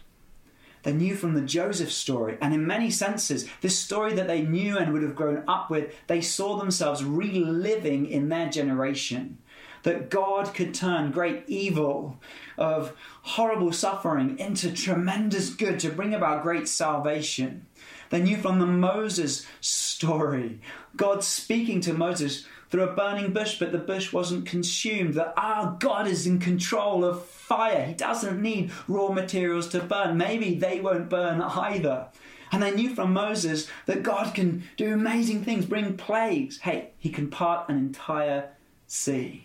They 0.84 0.94
knew 0.94 1.16
from 1.16 1.34
the 1.34 1.42
Joseph 1.42 1.92
story, 1.92 2.38
and 2.40 2.54
in 2.54 2.68
many 2.68 2.92
senses, 2.92 3.50
this 3.62 3.80
story 3.80 4.14
that 4.14 4.28
they 4.28 4.44
knew 4.44 4.78
and 4.78 4.94
would 4.94 5.02
have 5.02 5.16
grown 5.16 5.44
up 5.48 5.72
with, 5.72 5.96
they 6.06 6.22
saw 6.22 6.58
themselves 6.58 7.04
reliving 7.04 8.06
in 8.06 8.30
their 8.30 8.50
generation. 8.50 9.40
That 9.86 10.10
God 10.10 10.56
could 10.56 10.74
turn 10.74 11.12
great 11.12 11.44
evil 11.48 12.20
of 12.58 12.94
horrible 13.22 13.72
suffering 13.72 14.40
into 14.40 14.72
tremendous 14.72 15.52
good 15.52 15.80
to 15.82 15.90
bring 15.90 16.16
about 16.16 16.42
great 16.42 16.68
salvation. 16.68 17.68
They 18.10 18.20
knew 18.20 18.38
from 18.38 18.58
the 18.58 18.66
Moses 18.66 19.46
story, 19.62 20.60
God 20.96 21.24
speaking 21.24 21.82
to 21.82 21.94
Moses, 21.94 22.48
through 22.72 22.90
a 22.90 22.94
burning 22.94 23.32
bush, 23.32 23.60
but 23.60 23.72
the 23.72 23.78
bush 23.78 24.12
wasn't 24.12 24.48
consumed. 24.48 25.14
That 25.14 25.34
ah, 25.38 25.66
our 25.66 25.78
God 25.80 26.08
is 26.08 26.26
in 26.26 26.40
control 26.40 27.06
of 27.06 27.24
fire. 27.24 27.86
He 27.86 27.94
doesn't 27.94 28.42
need 28.42 28.72
raw 28.88 29.10
materials 29.10 29.68
to 29.70 29.82
burn. 29.82 30.18
Maybe 30.18 30.56
they 30.56 30.80
won't 30.82 31.10
burn 31.10 31.42
either. 31.42 32.08
And 32.52 32.64
they 32.64 32.72
knew 32.72 32.96
from 32.96 33.14
Moses 33.14 33.70
that 33.86 34.02
God 34.02 34.34
can 34.34 34.64
do 34.78 34.94
amazing 34.94 35.44
things, 35.44 35.68
bring 35.68 35.96
plagues. 35.96 36.58
Hey, 36.60 36.92
he 36.98 37.10
can 37.10 37.30
part 37.30 37.70
an 37.70 37.78
entire 37.78 38.50
sea. 38.88 39.45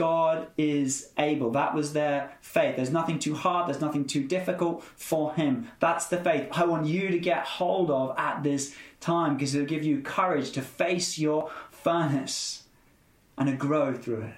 God 0.00 0.46
is 0.56 1.10
able. 1.18 1.50
That 1.50 1.74
was 1.74 1.92
their 1.92 2.32
faith. 2.40 2.76
There's 2.76 2.90
nothing 2.90 3.18
too 3.18 3.34
hard, 3.34 3.68
there's 3.68 3.82
nothing 3.82 4.06
too 4.06 4.24
difficult 4.24 4.82
for 4.96 5.34
Him. 5.34 5.68
That's 5.78 6.06
the 6.06 6.16
faith 6.16 6.48
I 6.52 6.64
want 6.64 6.86
you 6.86 7.08
to 7.08 7.18
get 7.18 7.44
hold 7.44 7.90
of 7.90 8.14
at 8.16 8.42
this 8.42 8.74
time 9.00 9.36
because 9.36 9.54
it'll 9.54 9.66
give 9.66 9.84
you 9.84 10.00
courage 10.00 10.52
to 10.52 10.62
face 10.62 11.18
your 11.18 11.50
furnace 11.70 12.62
and 13.36 13.50
to 13.50 13.54
grow 13.54 13.92
through 13.92 14.22
it. 14.22 14.34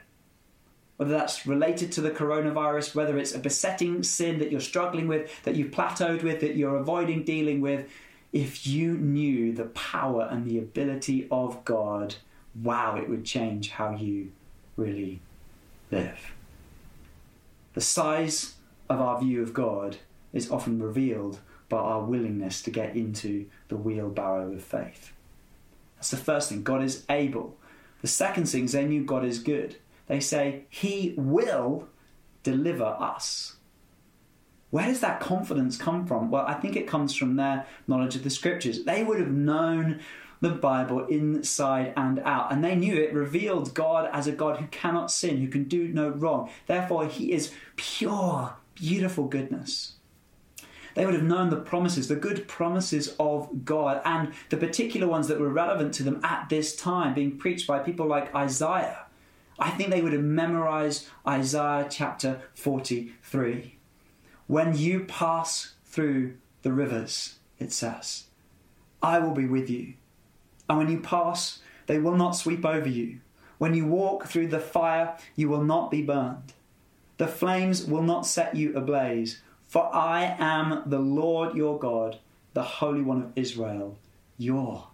Whether 0.96 1.12
that's 1.12 1.46
related 1.46 1.92
to 1.92 2.00
the 2.00 2.10
coronavirus, 2.10 2.96
whether 2.96 3.16
it's 3.16 3.32
a 3.32 3.38
besetting 3.38 4.02
sin 4.02 4.40
that 4.40 4.50
you're 4.50 4.60
struggling 4.60 5.06
with, 5.06 5.44
that 5.44 5.54
you've 5.54 5.70
plateaued 5.70 6.24
with, 6.24 6.40
that 6.40 6.56
you're 6.56 6.74
avoiding 6.74 7.22
dealing 7.22 7.60
with, 7.60 7.88
if 8.32 8.66
you 8.66 8.94
knew 8.96 9.52
the 9.52 9.66
power 9.66 10.26
and 10.28 10.44
the 10.44 10.58
ability 10.58 11.28
of 11.30 11.64
God, 11.64 12.16
wow, 12.60 12.96
it 12.96 13.08
would 13.08 13.24
change 13.24 13.70
how 13.70 13.94
you 13.94 14.32
really 14.76 15.20
live. 15.92 16.32
The 17.74 17.80
size 17.80 18.54
of 18.88 19.00
our 19.00 19.20
view 19.20 19.42
of 19.42 19.54
God 19.54 19.98
is 20.32 20.50
often 20.50 20.82
revealed 20.82 21.38
by 21.68 21.78
our 21.78 22.02
willingness 22.02 22.62
to 22.62 22.70
get 22.70 22.96
into 22.96 23.46
the 23.68 23.76
wheelbarrow 23.76 24.52
of 24.52 24.64
faith. 24.64 25.12
That's 25.96 26.10
the 26.10 26.16
first 26.16 26.48
thing. 26.48 26.62
God 26.62 26.82
is 26.82 27.04
able. 27.08 27.56
The 28.00 28.08
second 28.08 28.46
thing 28.46 28.64
is 28.64 28.72
they 28.72 28.84
knew 28.84 29.04
God 29.04 29.24
is 29.24 29.38
good. 29.38 29.76
They 30.08 30.20
say, 30.20 30.64
He 30.68 31.14
will 31.16 31.88
deliver 32.42 32.84
us. 32.84 33.56
Where 34.70 34.86
does 34.86 35.00
that 35.00 35.20
confidence 35.20 35.76
come 35.76 36.06
from? 36.06 36.30
Well, 36.30 36.46
I 36.46 36.54
think 36.54 36.76
it 36.76 36.88
comes 36.88 37.14
from 37.14 37.36
their 37.36 37.66
knowledge 37.86 38.16
of 38.16 38.24
the 38.24 38.30
scriptures. 38.30 38.84
They 38.84 39.04
would 39.04 39.20
have 39.20 39.30
known 39.30 40.00
the 40.42 40.50
Bible 40.50 41.06
inside 41.06 41.94
and 41.96 42.18
out, 42.18 42.52
and 42.52 42.62
they 42.62 42.74
knew 42.74 42.96
it 42.96 43.14
revealed 43.14 43.74
God 43.74 44.10
as 44.12 44.26
a 44.26 44.32
God 44.32 44.58
who 44.58 44.66
cannot 44.66 45.10
sin, 45.10 45.38
who 45.38 45.46
can 45.46 45.64
do 45.64 45.88
no 45.88 46.08
wrong. 46.10 46.50
Therefore, 46.66 47.06
He 47.06 47.32
is 47.32 47.52
pure, 47.76 48.54
beautiful 48.74 49.28
goodness. 49.28 49.94
They 50.94 51.06
would 51.06 51.14
have 51.14 51.22
known 51.22 51.48
the 51.48 51.56
promises, 51.56 52.08
the 52.08 52.16
good 52.16 52.48
promises 52.48 53.14
of 53.20 53.64
God, 53.64 54.02
and 54.04 54.32
the 54.50 54.56
particular 54.56 55.06
ones 55.06 55.28
that 55.28 55.40
were 55.40 55.48
relevant 55.48 55.94
to 55.94 56.02
them 56.02 56.20
at 56.24 56.48
this 56.48 56.74
time, 56.74 57.14
being 57.14 57.38
preached 57.38 57.68
by 57.68 57.78
people 57.78 58.06
like 58.06 58.34
Isaiah. 58.34 59.06
I 59.60 59.70
think 59.70 59.90
they 59.90 60.02
would 60.02 60.12
have 60.12 60.22
memorized 60.22 61.06
Isaiah 61.26 61.86
chapter 61.88 62.42
43. 62.54 63.78
When 64.48 64.76
you 64.76 65.04
pass 65.04 65.74
through 65.84 66.34
the 66.62 66.72
rivers, 66.72 67.36
it 67.60 67.70
says. 67.70 68.24
I 69.00 69.20
will 69.20 69.34
be 69.34 69.46
with 69.46 69.70
you. 69.70 69.94
And 70.68 70.78
when 70.78 70.90
you 70.90 71.00
pass, 71.00 71.60
they 71.86 71.98
will 71.98 72.16
not 72.16 72.32
sweep 72.36 72.64
over 72.64 72.88
you. 72.88 73.20
When 73.58 73.74
you 73.74 73.86
walk 73.86 74.26
through 74.26 74.48
the 74.48 74.60
fire, 74.60 75.16
you 75.36 75.48
will 75.48 75.64
not 75.64 75.90
be 75.90 76.02
burned. 76.02 76.52
The 77.18 77.28
flames 77.28 77.84
will 77.84 78.02
not 78.02 78.26
set 78.26 78.56
you 78.56 78.74
ablaze. 78.74 79.40
For 79.68 79.94
I 79.94 80.36
am 80.38 80.82
the 80.86 80.98
Lord 80.98 81.54
your 81.56 81.78
God, 81.78 82.18
the 82.54 82.62
Holy 82.62 83.02
One 83.02 83.22
of 83.22 83.32
Israel, 83.36 83.96
your 84.36 84.88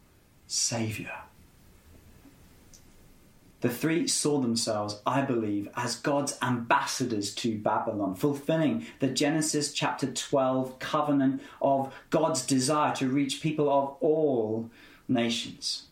Saviour. 0.46 1.10
The 3.60 3.68
three 3.68 4.06
saw 4.06 4.40
themselves, 4.40 5.00
I 5.04 5.22
believe, 5.22 5.68
as 5.74 5.96
God's 5.96 6.38
ambassadors 6.40 7.34
to 7.36 7.58
Babylon, 7.58 8.14
fulfilling 8.14 8.86
the 9.00 9.08
Genesis 9.08 9.72
chapter 9.72 10.12
12 10.12 10.78
covenant 10.78 11.42
of 11.60 11.92
God's 12.10 12.46
desire 12.46 12.94
to 12.96 13.08
reach 13.08 13.42
people 13.42 13.68
of 13.68 13.96
all 14.00 14.70
nations. 15.08 15.84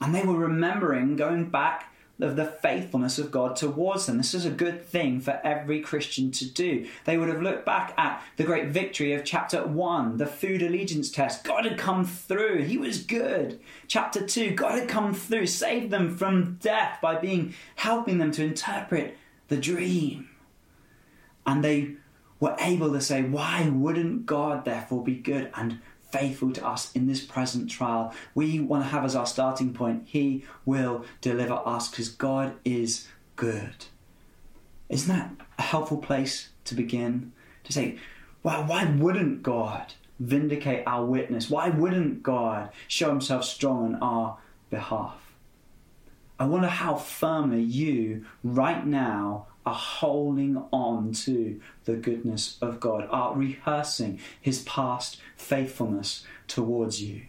And 0.00 0.14
they 0.14 0.22
were 0.22 0.36
remembering, 0.36 1.16
going 1.16 1.48
back 1.48 1.92
of 2.22 2.36
the 2.36 2.44
faithfulness 2.44 3.18
of 3.18 3.30
God 3.30 3.56
towards 3.56 4.06
them. 4.06 4.16
This 4.16 4.34
is 4.34 4.44
a 4.44 4.50
good 4.50 4.84
thing 4.84 5.20
for 5.20 5.40
every 5.42 5.80
Christian 5.80 6.30
to 6.32 6.48
do. 6.48 6.86
They 7.04 7.16
would 7.16 7.28
have 7.28 7.42
looked 7.42 7.66
back 7.66 7.94
at 7.96 8.22
the 8.36 8.44
great 8.44 8.68
victory 8.68 9.12
of 9.12 9.24
chapter 9.24 9.66
1, 9.66 10.18
the 10.18 10.26
food 10.26 10.62
allegiance 10.62 11.10
test. 11.10 11.44
God 11.44 11.64
had 11.64 11.78
come 11.78 12.04
through, 12.04 12.62
He 12.62 12.76
was 12.76 13.02
good. 13.02 13.60
Chapter 13.88 14.24
2, 14.24 14.52
God 14.52 14.78
had 14.78 14.88
come 14.88 15.14
through, 15.14 15.46
saved 15.46 15.90
them 15.90 16.16
from 16.16 16.58
death 16.60 16.98
by 17.02 17.16
being 17.16 17.54
helping 17.76 18.18
them 18.18 18.30
to 18.32 18.44
interpret 18.44 19.16
the 19.48 19.56
dream. 19.56 20.28
And 21.44 21.64
they 21.64 21.96
were 22.38 22.56
able 22.60 22.92
to 22.92 23.00
say, 23.00 23.22
Why 23.22 23.68
wouldn't 23.68 24.26
God 24.26 24.64
therefore 24.64 25.02
be 25.02 25.16
good? 25.16 25.50
And 25.54 25.80
faithful 26.12 26.52
to 26.52 26.66
us 26.66 26.92
in 26.92 27.06
this 27.06 27.24
present 27.24 27.70
trial. 27.70 28.14
We 28.34 28.60
want 28.60 28.84
to 28.84 28.90
have 28.90 29.04
as 29.04 29.16
our 29.16 29.26
starting 29.26 29.72
point, 29.72 30.04
He 30.06 30.44
will 30.64 31.04
deliver 31.20 31.54
us 31.64 31.88
because 31.88 32.08
God 32.08 32.54
is 32.64 33.08
good. 33.34 33.86
Isn't 34.88 35.08
that 35.08 35.32
a 35.58 35.62
helpful 35.62 35.96
place 35.96 36.50
to 36.66 36.74
begin? 36.74 37.32
To 37.64 37.72
say, 37.72 37.98
well, 38.42 38.64
why 38.64 38.84
wouldn't 38.84 39.42
God 39.42 39.94
vindicate 40.20 40.84
our 40.86 41.04
witness? 41.04 41.48
Why 41.48 41.70
wouldn't 41.70 42.22
God 42.22 42.70
show 42.88 43.08
Himself 43.08 43.44
strong 43.44 43.94
on 43.94 44.02
our 44.02 44.38
behalf? 44.68 45.16
I 46.38 46.46
wonder 46.46 46.68
how 46.68 46.96
firmly 46.96 47.62
you, 47.62 48.26
right 48.42 48.84
now, 48.84 49.46
are 49.64 49.74
holding 49.74 50.56
on 50.72 51.12
to 51.12 51.60
the 51.84 51.94
goodness 51.94 52.58
of 52.60 52.80
God, 52.80 53.08
are 53.10 53.34
rehearsing 53.34 54.20
his 54.40 54.62
past 54.62 55.20
faithfulness 55.36 56.24
towards 56.48 57.02
you. 57.02 57.22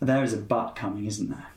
There 0.00 0.22
is 0.22 0.34
a 0.34 0.38
but 0.38 0.76
coming, 0.76 1.06
isn't 1.06 1.30
there? 1.30 1.48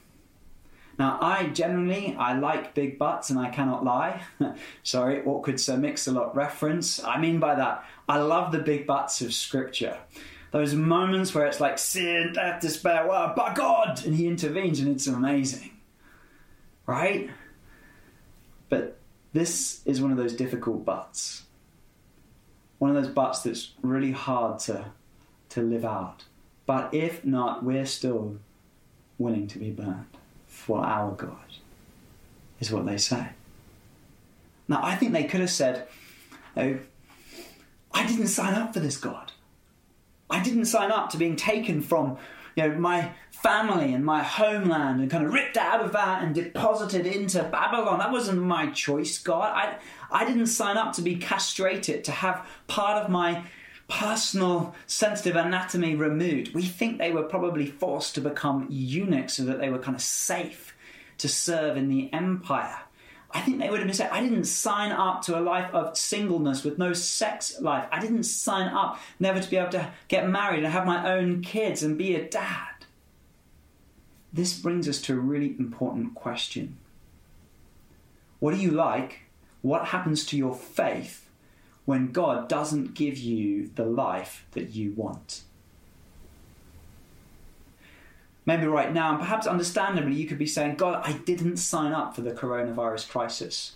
Now, 0.97 1.17
I 1.21 1.47
generally 1.47 2.13
I 2.19 2.37
like 2.37 2.73
big 2.73 2.99
butts, 2.99 3.29
and 3.29 3.39
I 3.39 3.49
cannot 3.49 3.85
lie. 3.85 4.21
Sorry, 4.83 5.23
awkward 5.23 5.59
Sir 5.59 5.77
Mix-a-Lot 5.77 6.35
reference. 6.35 7.01
I 7.01 7.17
mean 7.17 7.39
by 7.39 7.55
that, 7.55 7.85
I 8.09 8.19
love 8.19 8.51
the 8.51 8.59
big 8.59 8.85
butts 8.85 9.21
of 9.21 9.33
Scripture. 9.33 9.97
Those 10.51 10.73
moments 10.73 11.33
where 11.33 11.45
it's 11.45 11.61
like 11.61 11.77
sin, 11.77 12.33
death, 12.33 12.59
despair, 12.59 13.07
well, 13.07 13.33
but 13.35 13.55
God, 13.55 14.03
and 14.05 14.15
He 14.15 14.27
intervenes, 14.27 14.79
and 14.79 14.89
it's 14.89 15.07
amazing, 15.07 15.71
right? 16.85 17.29
But 18.69 18.97
this 19.33 19.81
is 19.85 20.01
one 20.01 20.11
of 20.11 20.17
those 20.17 20.33
difficult 20.33 20.85
buts. 20.85 21.43
One 22.77 22.95
of 22.95 23.01
those 23.01 23.11
buts 23.11 23.41
that's 23.41 23.71
really 23.81 24.11
hard 24.11 24.59
to, 24.59 24.85
to 25.49 25.61
live 25.61 25.83
out. 25.83 26.23
But 26.65 26.93
if 26.93 27.25
not, 27.25 27.63
we're 27.63 27.85
still 27.85 28.37
willing 29.17 29.47
to 29.47 29.59
be 29.59 29.71
burned 29.71 30.05
for 30.47 30.85
our 30.85 31.11
God, 31.11 31.37
is 32.59 32.71
what 32.71 32.85
they 32.85 32.97
say. 32.97 33.29
Now, 34.67 34.81
I 34.83 34.95
think 34.95 35.13
they 35.13 35.23
could 35.23 35.41
have 35.41 35.49
said, 35.49 35.87
oh, 36.55 36.77
I 37.91 38.05
didn't 38.05 38.27
sign 38.27 38.53
up 38.53 38.73
for 38.73 38.79
this 38.79 38.97
God. 38.97 39.31
I 40.29 40.41
didn't 40.41 40.65
sign 40.65 40.91
up 40.91 41.09
to 41.09 41.17
being 41.17 41.35
taken 41.35 41.81
from 41.81 42.17
you 42.59 42.67
know, 42.67 42.79
my 42.79 43.11
family 43.31 43.93
and 43.93 44.03
my 44.03 44.21
homeland 44.21 44.99
and 44.99 45.09
kind 45.09 45.25
of 45.25 45.33
ripped 45.33 45.55
out 45.55 45.79
of 45.79 45.93
that 45.93 46.23
and 46.23 46.35
deposited 46.35 47.05
into 47.05 47.41
Babylon. 47.43 47.99
That 47.99 48.11
wasn't 48.11 48.41
my 48.41 48.69
choice, 48.71 49.17
God. 49.17 49.53
I, 49.55 49.77
I 50.11 50.25
didn't 50.25 50.47
sign 50.47 50.77
up 50.77 50.93
to 50.93 51.01
be 51.01 51.15
castrated, 51.15 52.03
to 52.03 52.11
have 52.11 52.45
part 52.67 53.01
of 53.01 53.09
my 53.09 53.45
personal 53.87 54.75
sensitive 54.87 55.35
anatomy 55.35 55.95
removed. 55.95 56.53
We 56.53 56.63
think 56.63 56.97
they 56.97 57.11
were 57.11 57.23
probably 57.23 57.65
forced 57.65 58.15
to 58.15 58.21
become 58.21 58.67
eunuchs 58.69 59.35
so 59.35 59.43
that 59.45 59.59
they 59.59 59.69
were 59.69 59.79
kind 59.79 59.95
of 59.95 60.01
safe 60.01 60.75
to 61.19 61.29
serve 61.29 61.77
in 61.77 61.87
the 61.87 62.11
empire. 62.13 62.79
I 63.31 63.41
think 63.41 63.59
they 63.59 63.69
would 63.69 63.79
have 63.79 63.87
been 63.87 63.95
saying, 63.95 64.11
I 64.11 64.21
didn't 64.21 64.45
sign 64.45 64.91
up 64.91 65.21
to 65.23 65.37
a 65.37 65.41
life 65.41 65.71
of 65.73 65.95
singleness 65.95 66.63
with 66.63 66.79
no 66.79 66.93
sex 66.93 67.59
life. 67.61 67.87
I 67.91 67.99
didn't 67.99 68.23
sign 68.23 68.69
up 68.69 68.99
never 69.19 69.39
to 69.39 69.49
be 69.49 69.57
able 69.57 69.71
to 69.71 69.91
get 70.07 70.27
married 70.27 70.63
and 70.63 70.73
have 70.73 70.85
my 70.85 71.13
own 71.13 71.41
kids 71.41 71.83
and 71.83 71.97
be 71.97 72.15
a 72.15 72.27
dad. 72.27 72.85
This 74.33 74.59
brings 74.59 74.87
us 74.87 75.01
to 75.03 75.13
a 75.13 75.19
really 75.19 75.55
important 75.59 76.15
question. 76.15 76.77
What 78.39 78.55
do 78.55 78.59
you 78.59 78.71
like? 78.71 79.21
What 79.61 79.85
happens 79.85 80.25
to 80.27 80.37
your 80.37 80.55
faith 80.55 81.29
when 81.85 82.11
God 82.11 82.47
doesn't 82.47 82.93
give 82.93 83.17
you 83.17 83.69
the 83.75 83.85
life 83.85 84.45
that 84.51 84.69
you 84.69 84.93
want? 84.93 85.43
Maybe 88.45 88.65
right 88.65 88.93
now, 88.93 89.11
and 89.11 89.19
perhaps 89.19 89.47
understandably, 89.47 90.15
you 90.15 90.27
could 90.27 90.37
be 90.37 90.47
saying, 90.47 90.75
God, 90.75 91.01
I 91.03 91.13
didn't 91.13 91.57
sign 91.57 91.91
up 91.91 92.15
for 92.15 92.21
the 92.21 92.31
coronavirus 92.31 93.09
crisis. 93.09 93.75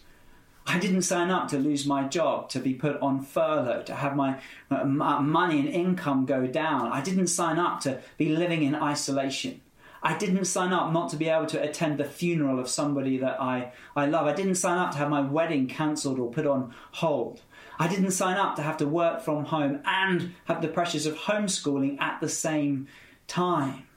I 0.65 0.79
didn't 0.79 1.01
sign 1.01 1.29
up 1.29 1.49
to 1.49 1.57
lose 1.57 1.85
my 1.85 2.07
job, 2.07 2.49
to 2.49 2.59
be 2.59 2.73
put 2.73 2.99
on 3.01 3.21
furlough, 3.21 3.83
to 3.83 3.95
have 3.95 4.15
my 4.15 4.39
uh, 4.71 4.85
money 4.85 5.59
and 5.59 5.67
income 5.67 6.25
go 6.25 6.47
down. 6.47 6.91
I 6.91 7.01
didn't 7.01 7.27
sign 7.27 7.59
up 7.59 7.81
to 7.81 7.99
be 8.17 8.29
living 8.29 8.63
in 8.63 8.73
isolation. 8.73 9.61
I 10.01 10.17
didn't 10.17 10.45
sign 10.45 10.73
up 10.73 10.91
not 10.91 11.09
to 11.09 11.15
be 11.15 11.29
able 11.29 11.45
to 11.47 11.61
attend 11.61 11.97
the 11.97 12.03
funeral 12.03 12.59
of 12.59 12.67
somebody 12.67 13.17
that 13.19 13.41
I, 13.41 13.71
I 13.95 14.05
love. 14.05 14.27
I 14.27 14.33
didn't 14.33 14.55
sign 14.55 14.77
up 14.77 14.91
to 14.91 14.97
have 14.97 15.09
my 15.09 15.21
wedding 15.21 15.67
cancelled 15.67 16.19
or 16.19 16.29
put 16.29 16.45
on 16.45 16.73
hold. 16.91 17.41
I 17.79 17.87
didn't 17.87 18.11
sign 18.11 18.37
up 18.37 18.55
to 18.57 18.61
have 18.61 18.77
to 18.77 18.85
work 18.85 19.21
from 19.21 19.45
home 19.45 19.81
and 19.85 20.33
have 20.45 20.61
the 20.61 20.67
pressures 20.67 21.05
of 21.05 21.15
homeschooling 21.15 22.01
at 22.01 22.19
the 22.19 22.29
same 22.29 22.87
time. 23.27 23.87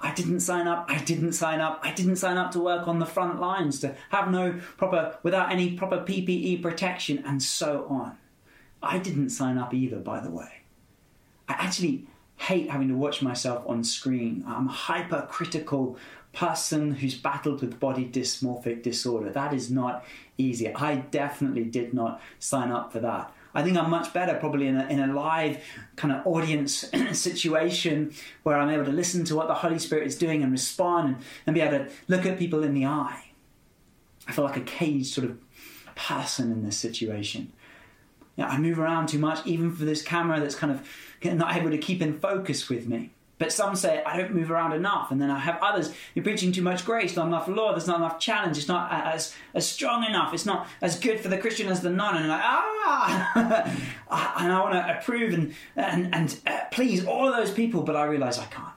I 0.00 0.12
didn't 0.12 0.40
sign 0.40 0.68
up, 0.68 0.86
I 0.88 0.98
didn't 0.98 1.32
sign 1.32 1.60
up, 1.60 1.80
I 1.82 1.92
didn't 1.92 2.16
sign 2.16 2.36
up 2.36 2.50
to 2.52 2.60
work 2.60 2.86
on 2.86 2.98
the 2.98 3.06
front 3.06 3.40
lines, 3.40 3.80
to 3.80 3.94
have 4.10 4.30
no 4.30 4.60
proper, 4.76 5.16
without 5.22 5.50
any 5.50 5.72
proper 5.72 5.98
PPE 5.98 6.62
protection, 6.62 7.22
and 7.26 7.42
so 7.42 7.86
on. 7.88 8.18
I 8.82 8.98
didn't 8.98 9.30
sign 9.30 9.58
up 9.58 9.72
either, 9.72 9.96
by 9.96 10.20
the 10.20 10.30
way. 10.30 10.62
I 11.48 11.54
actually 11.54 12.06
hate 12.36 12.70
having 12.70 12.88
to 12.88 12.94
watch 12.94 13.22
myself 13.22 13.64
on 13.66 13.82
screen. 13.84 14.44
I'm 14.46 14.68
a 14.68 14.72
hypercritical 14.72 15.96
person 16.32 16.92
who's 16.92 17.14
battled 17.14 17.62
with 17.62 17.80
body 17.80 18.04
dysmorphic 18.04 18.82
disorder. 18.82 19.30
That 19.30 19.54
is 19.54 19.70
not 19.70 20.04
easy. 20.36 20.72
I 20.74 20.96
definitely 20.96 21.64
did 21.64 21.94
not 21.94 22.20
sign 22.38 22.70
up 22.70 22.92
for 22.92 23.00
that. 23.00 23.32
I 23.56 23.62
think 23.62 23.78
I'm 23.78 23.88
much 23.88 24.12
better 24.12 24.34
probably 24.34 24.66
in 24.66 24.76
a, 24.76 24.86
in 24.88 25.00
a 25.00 25.14
live 25.14 25.64
kind 25.96 26.12
of 26.12 26.26
audience 26.26 26.84
situation 27.12 28.12
where 28.42 28.58
I'm 28.58 28.68
able 28.68 28.84
to 28.84 28.92
listen 28.92 29.24
to 29.24 29.34
what 29.34 29.48
the 29.48 29.54
Holy 29.54 29.78
Spirit 29.78 30.06
is 30.06 30.14
doing 30.14 30.42
and 30.42 30.52
respond 30.52 31.16
and, 31.46 31.54
be 31.54 31.62
able 31.62 31.78
to 31.78 31.90
look 32.06 32.26
at 32.26 32.38
people 32.38 32.62
in 32.62 32.74
the 32.74 32.84
eye. 32.84 33.30
I 34.28 34.32
feel 34.32 34.44
like 34.44 34.58
a 34.58 34.60
caged 34.60 35.06
sort 35.06 35.30
of 35.30 35.38
person 35.94 36.52
in 36.52 36.64
this 36.64 36.76
situation. 36.76 37.50
You 38.36 38.44
know, 38.44 38.50
I 38.50 38.58
move 38.58 38.78
around 38.78 39.08
too 39.08 39.18
much, 39.18 39.46
even 39.46 39.74
for 39.74 39.86
this 39.86 40.02
camera 40.02 40.38
that's 40.38 40.54
kind 40.54 40.70
of 40.70 40.86
not 41.24 41.56
able 41.56 41.70
to 41.70 41.78
keep 41.78 42.02
in 42.02 42.18
focus 42.18 42.68
with 42.68 42.86
me. 42.86 43.12
But 43.38 43.52
some 43.52 43.76
say 43.76 44.02
I 44.04 44.16
don't 44.16 44.34
move 44.34 44.50
around 44.50 44.72
enough, 44.72 45.10
and 45.10 45.20
then 45.20 45.30
I 45.30 45.38
have 45.38 45.58
others. 45.60 45.92
You're 46.14 46.24
preaching 46.24 46.52
too 46.52 46.62
much 46.62 46.86
grace, 46.86 47.16
not 47.16 47.26
enough 47.26 47.48
law. 47.48 47.72
There's 47.72 47.86
not 47.86 47.96
enough 47.96 48.18
challenge. 48.18 48.56
It's 48.56 48.68
not 48.68 48.90
as 48.90 49.34
as 49.52 49.68
strong 49.68 50.04
enough. 50.04 50.32
It's 50.32 50.46
not 50.46 50.66
as 50.80 50.98
good 50.98 51.20
for 51.20 51.28
the 51.28 51.36
Christian 51.36 51.68
as 51.68 51.82
the 51.82 51.90
non. 51.90 52.16
And 52.16 52.28
like 52.28 52.40
ah, 52.42 54.34
and 54.38 54.52
I 54.52 54.60
want 54.60 54.72
to 54.74 54.98
approve 54.98 55.34
and 55.34 55.54
and 55.76 56.14
and 56.14 56.38
uh, 56.46 56.60
please 56.70 57.04
all 57.04 57.28
of 57.28 57.36
those 57.36 57.50
people, 57.50 57.82
but 57.82 57.94
I 57.94 58.04
realise 58.04 58.38
I 58.38 58.46
can't. 58.46 58.72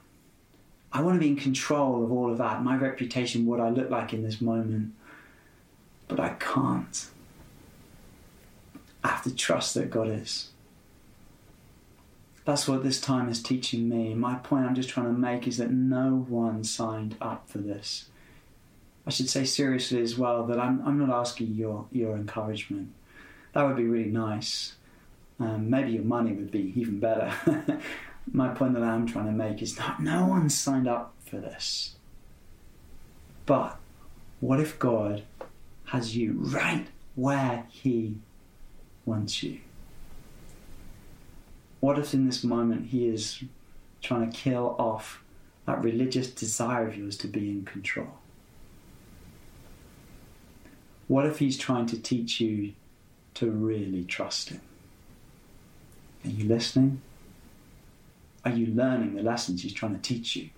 I 0.91 1.01
want 1.03 1.15
to 1.15 1.19
be 1.19 1.27
in 1.27 1.37
control 1.37 2.03
of 2.03 2.11
all 2.11 2.31
of 2.31 2.39
that. 2.39 2.61
My 2.61 2.75
reputation, 2.75 3.45
what 3.45 3.61
I 3.61 3.69
look 3.69 3.89
like 3.89 4.11
in 4.11 4.23
this 4.23 4.41
moment, 4.41 4.93
but 6.09 6.19
I 6.19 6.29
can't. 6.29 7.07
I 9.03 9.09
have 9.09 9.23
to 9.23 9.33
trust 9.33 9.75
that 9.75 9.89
God 9.89 10.09
is. 10.09 10.49
That's 12.49 12.67
what 12.67 12.81
this 12.81 12.99
time 12.99 13.29
is 13.29 13.43
teaching 13.43 13.87
me. 13.87 14.15
My 14.15 14.33
point 14.33 14.65
I'm 14.65 14.73
just 14.73 14.89
trying 14.89 15.05
to 15.05 15.13
make 15.13 15.47
is 15.47 15.57
that 15.57 15.69
no 15.69 16.25
one 16.27 16.63
signed 16.63 17.15
up 17.21 17.47
for 17.47 17.59
this. 17.59 18.09
I 19.05 19.11
should 19.11 19.29
say 19.29 19.45
seriously 19.45 20.01
as 20.01 20.17
well 20.17 20.47
that 20.47 20.59
I'm, 20.59 20.81
I'm 20.83 20.97
not 20.97 21.15
asking 21.15 21.53
your, 21.53 21.85
your 21.91 22.15
encouragement. 22.15 22.91
That 23.53 23.67
would 23.67 23.75
be 23.77 23.83
really 23.83 24.09
nice. 24.09 24.73
Um, 25.39 25.69
maybe 25.69 25.91
your 25.91 26.03
money 26.03 26.33
would 26.33 26.49
be 26.49 26.73
even 26.75 26.99
better. 26.99 27.31
My 28.33 28.47
point 28.47 28.73
that 28.73 28.81
I'm 28.81 29.05
trying 29.05 29.27
to 29.27 29.31
make 29.31 29.61
is 29.61 29.75
that 29.75 29.99
no 29.99 30.25
one 30.25 30.49
signed 30.49 30.87
up 30.87 31.13
for 31.23 31.37
this. 31.37 31.97
But 33.45 33.77
what 34.39 34.59
if 34.59 34.79
God 34.79 35.21
has 35.85 36.17
you 36.17 36.33
right 36.39 36.87
where 37.13 37.67
He 37.69 38.17
wants 39.05 39.43
you? 39.43 39.59
What 41.79 41.97
if 41.97 42.13
in 42.13 42.25
this 42.25 42.43
moment 42.43 42.87
He 42.87 43.07
is 43.07 43.43
trying 44.01 44.29
to 44.29 44.37
kill 44.37 44.75
off 44.77 45.23
that 45.65 45.83
religious 45.83 46.29
desire 46.29 46.87
of 46.87 46.97
yours 46.97 47.17
to 47.17 47.27
be 47.27 47.49
in 47.49 47.65
control? 47.65 48.15
What 51.07 51.25
if 51.25 51.39
He's 51.39 51.57
trying 51.57 51.85
to 51.87 51.99
teach 51.99 52.41
you 52.41 52.73
to 53.35 53.49
really 53.49 54.03
trust 54.03 54.49
Him? 54.49 54.61
Are 56.25 56.29
you 56.29 56.47
listening? 56.47 57.01
Are 58.43 58.51
you 58.51 58.67
learning 58.67 59.15
the 59.15 59.23
lessons 59.23 59.63
He's 59.63 59.73
trying 59.73 59.95
to 59.95 60.01
teach 60.01 60.35
you? 60.35 60.49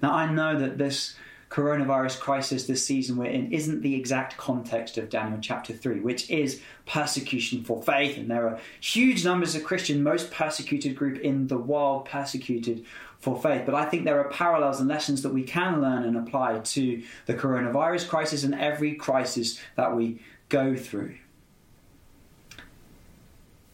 Now, 0.00 0.14
I 0.14 0.32
know 0.32 0.58
that 0.58 0.78
this 0.78 1.14
coronavirus 1.52 2.18
crisis 2.18 2.64
this 2.64 2.86
season 2.86 3.18
we're 3.18 3.26
in 3.26 3.52
isn't 3.52 3.82
the 3.82 3.94
exact 3.94 4.38
context 4.38 4.96
of 4.96 5.10
Daniel 5.10 5.38
chapter 5.38 5.74
3, 5.74 6.00
which 6.00 6.30
is 6.30 6.62
persecution 6.86 7.62
for 7.62 7.82
faith. 7.82 8.16
And 8.16 8.30
there 8.30 8.48
are 8.48 8.58
huge 8.80 9.22
numbers 9.22 9.54
of 9.54 9.62
Christian, 9.62 10.02
most 10.02 10.30
persecuted 10.30 10.96
group 10.96 11.18
in 11.18 11.48
the 11.48 11.58
world, 11.58 12.06
persecuted 12.06 12.86
for 13.18 13.40
faith. 13.40 13.64
But 13.66 13.74
I 13.74 13.84
think 13.84 14.04
there 14.04 14.18
are 14.18 14.30
parallels 14.30 14.80
and 14.80 14.88
lessons 14.88 15.20
that 15.22 15.34
we 15.34 15.42
can 15.42 15.82
learn 15.82 16.04
and 16.04 16.16
apply 16.16 16.58
to 16.58 17.02
the 17.26 17.34
coronavirus 17.34 18.08
crisis 18.08 18.44
and 18.44 18.54
every 18.54 18.94
crisis 18.94 19.60
that 19.76 19.94
we 19.94 20.22
go 20.48 20.74
through. 20.74 21.16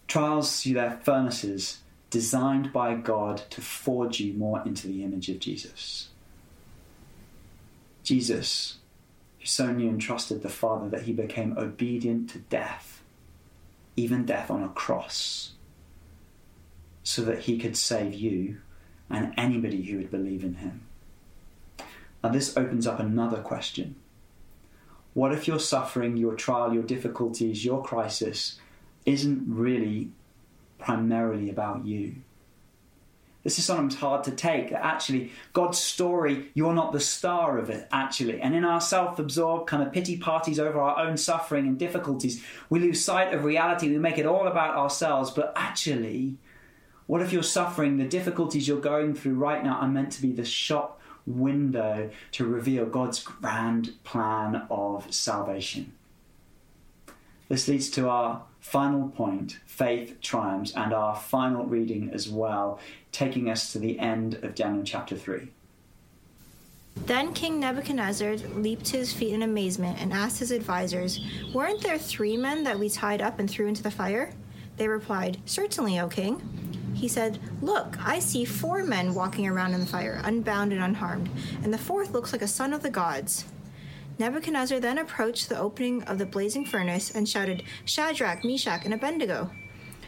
Trials 0.09 0.51
see 0.51 0.73
their 0.73 0.99
furnaces 1.05 1.79
designed 2.11 2.73
by 2.73 2.95
God 2.95 3.43
to 3.51 3.61
forge 3.61 4.19
you 4.19 4.33
more 4.33 4.63
into 4.67 4.89
the 4.89 5.05
image 5.05 5.29
of 5.29 5.39
Jesus. 5.39 6.09
Jesus, 8.09 8.79
who 9.39 9.45
so 9.45 9.71
knew 9.71 9.91
and 9.91 10.01
trusted 10.01 10.43
the 10.43 10.49
Father 10.49 10.89
that 10.89 11.03
he 11.03 11.13
became 11.13 11.59
obedient 11.59 12.31
to 12.31 12.39
death, 12.39 13.03
even 13.97 14.25
death 14.25 14.51
on 14.51 14.63
a 14.63 14.71
cross, 14.71 15.53
so 17.03 17.21
that 17.21 17.41
he 17.41 17.59
could 17.59 17.77
save 17.77 18.15
you 18.15 18.63
and 19.11 19.35
anybody 19.37 19.83
who 19.83 19.99
would 19.99 20.11
believe 20.11 20.43
in 20.43 20.55
him. 20.55 20.87
Now, 22.25 22.31
this 22.31 22.57
opens 22.57 22.87
up 22.87 22.99
another 22.99 23.43
question. 23.43 23.97
What 25.13 25.35
if 25.35 25.47
your 25.47 25.61
suffering, 25.61 26.17
your 26.17 26.35
trial, 26.35 26.73
your 26.73 26.85
difficulties, 26.85 27.63
your 27.63 27.83
crisis 27.83 28.59
isn't 29.05 29.45
really 29.47 30.13
primarily 30.79 31.51
about 31.51 31.85
you? 31.85 32.15
This 33.45 33.59
is 33.59 33.65
sometimes 33.65 33.95
hard 33.95 34.25
to 34.25 34.33
take. 34.33 34.71
that 34.71 34.85
Actually, 34.85 35.33
God's 35.53 35.79
story, 35.79 36.51
you're 36.55 36.75
not 36.75 36.93
the 36.93 37.01
star 37.01 37.59
of 37.59 37.71
it, 37.71 37.87
actually. 37.93 38.41
And 38.41 38.55
in 38.55 38.65
our 38.65 38.81
self 38.81 39.19
absorbed 39.19 39.69
kind 39.69 39.83
of 39.83 39.93
pity 39.93 40.17
parties 40.17 40.59
over 40.59 40.81
our 40.81 40.99
own 40.99 41.17
suffering 41.17 41.67
and 41.67 41.79
difficulties, 41.79 42.45
we 42.69 42.81
lose 42.81 43.03
sight 43.03 43.33
of 43.33 43.45
reality. 43.45 43.89
We 43.89 43.99
make 43.99 44.19
it 44.19 44.27
all 44.27 44.47
about 44.47 44.77
ourselves. 44.77 45.31
But 45.31 45.53
actually, 45.55 46.37
what 47.07 47.23
if 47.23 47.33
your 47.33 47.45
suffering, 47.45 47.97
the 47.97 48.05
difficulties 48.05 48.67
you're 48.67 48.81
going 48.81 49.15
through 49.15 49.35
right 49.35 49.63
now, 49.63 49.77
are 49.77 49.89
meant 49.89 50.13
to 50.13 50.23
be 50.23 50.33
the 50.33 50.45
shop 50.45 51.01
window 51.25 52.11
to 52.33 52.45
reveal 52.45 52.87
God's 52.87 53.23
grand 53.23 53.93
plan 54.03 54.67
of 54.69 55.13
salvation? 55.15 55.93
This 57.49 57.67
leads 57.67 57.89
to 57.91 58.09
our 58.09 58.43
final 58.61 59.09
point 59.09 59.59
faith 59.65 60.21
triumphs, 60.21 60.73
and 60.75 60.93
our 60.93 61.17
final 61.17 61.65
reading 61.65 62.11
as 62.13 62.29
well, 62.29 62.79
taking 63.13 63.51
us 63.51 63.73
to 63.73 63.79
the 63.79 63.99
end 63.99 64.35
of 64.43 64.55
Daniel 64.55 64.85
chapter 64.85 65.17
3. 65.17 65.49
Then 67.07 67.33
King 67.33 67.61
Nebuchadnezzar 67.61 68.37
leaped 68.55 68.85
to 68.87 68.99
his 68.99 69.13
feet 69.13 69.33
in 69.33 69.43
amazement 69.43 70.01
and 70.01 70.13
asked 70.13 70.41
his 70.41 70.53
advisers, 70.53 71.21
Weren't 71.55 71.83
there 71.83 71.99
three 71.99 72.37
men 72.37 72.65
that 72.65 72.79
we 72.79 72.89
tied 72.89 73.23
up 73.23 73.39
and 73.39 73.49
threw 73.49 73.67
into 73.67 73.83
the 73.83 73.91
fire? 73.91 74.33
They 74.77 74.89
replied, 74.89 75.39
Certainly, 75.47 75.99
O 76.01 76.09
king. 76.09 76.43
He 76.95 77.09
said, 77.09 77.39
Look, 77.63 77.97
I 78.05 78.19
see 78.19 78.45
four 78.45 78.83
men 78.83 79.15
walking 79.15 79.47
around 79.47 79.75
in 79.75 79.81
the 79.81 79.87
fire, 79.87 80.21
unbound 80.25 80.73
and 80.73 80.83
unharmed, 80.83 81.31
and 81.63 81.73
the 81.73 81.79
fourth 81.79 82.11
looks 82.11 82.33
like 82.33 82.43
a 82.43 82.49
son 82.49 82.73
of 82.73 82.83
the 82.83 82.91
gods. 82.91 83.45
Nebuchadnezzar 84.19 84.81
then 84.81 84.99
approached 84.99 85.49
the 85.49 85.59
opening 85.59 86.03
of 86.05 86.19
the 86.19 86.27
blazing 86.27 86.65
furnace 86.65 87.13
and 87.13 87.29
shouted, 87.29 87.63
Shadrach, 87.85 88.45
Meshach, 88.45 88.85
and 88.85 88.93
Abednego, 88.93 89.51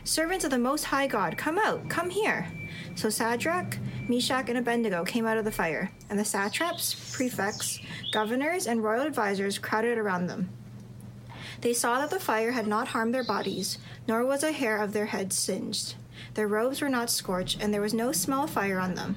servants 0.04 0.44
of 0.44 0.50
the 0.50 0.58
Most 0.58 0.84
High 0.84 1.06
God, 1.06 1.36
come 1.36 1.58
out, 1.58 1.88
come 1.88 2.10
here. 2.10 2.46
So 2.94 3.10
Shadrach, 3.10 3.78
Meshach, 4.08 4.48
and 4.48 4.58
Abednego 4.58 5.04
came 5.04 5.26
out 5.26 5.38
of 5.38 5.44
the 5.44 5.52
fire, 5.52 5.90
and 6.08 6.18
the 6.18 6.24
satraps, 6.24 7.14
prefects, 7.16 7.80
governors, 8.12 8.66
and 8.66 8.82
royal 8.82 9.06
advisers 9.06 9.58
crowded 9.58 9.98
around 9.98 10.26
them. 10.26 10.50
They 11.60 11.74
saw 11.74 11.98
that 12.00 12.10
the 12.10 12.20
fire 12.20 12.52
had 12.52 12.66
not 12.66 12.88
harmed 12.88 13.14
their 13.14 13.24
bodies, 13.24 13.78
nor 14.08 14.24
was 14.24 14.42
a 14.42 14.52
hair 14.52 14.78
of 14.78 14.92
their 14.92 15.06
heads 15.06 15.36
singed. 15.36 15.94
Their 16.34 16.48
robes 16.48 16.80
were 16.80 16.88
not 16.88 17.10
scorched, 17.10 17.62
and 17.62 17.72
there 17.72 17.80
was 17.80 17.94
no 17.94 18.12
smell 18.12 18.44
of 18.44 18.50
fire 18.50 18.78
on 18.78 18.94
them. 18.94 19.16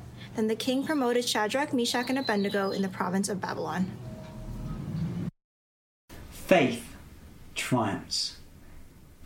Then 0.35 0.47
the 0.47 0.55
king 0.55 0.85
promoted 0.85 1.27
Shadrach, 1.27 1.73
Meshach, 1.73 2.09
and 2.09 2.19
Abednego 2.19 2.71
in 2.71 2.81
the 2.81 2.89
province 2.89 3.29
of 3.29 3.41
Babylon. 3.41 3.91
Faith 6.29 6.95
triumphs 7.55 8.37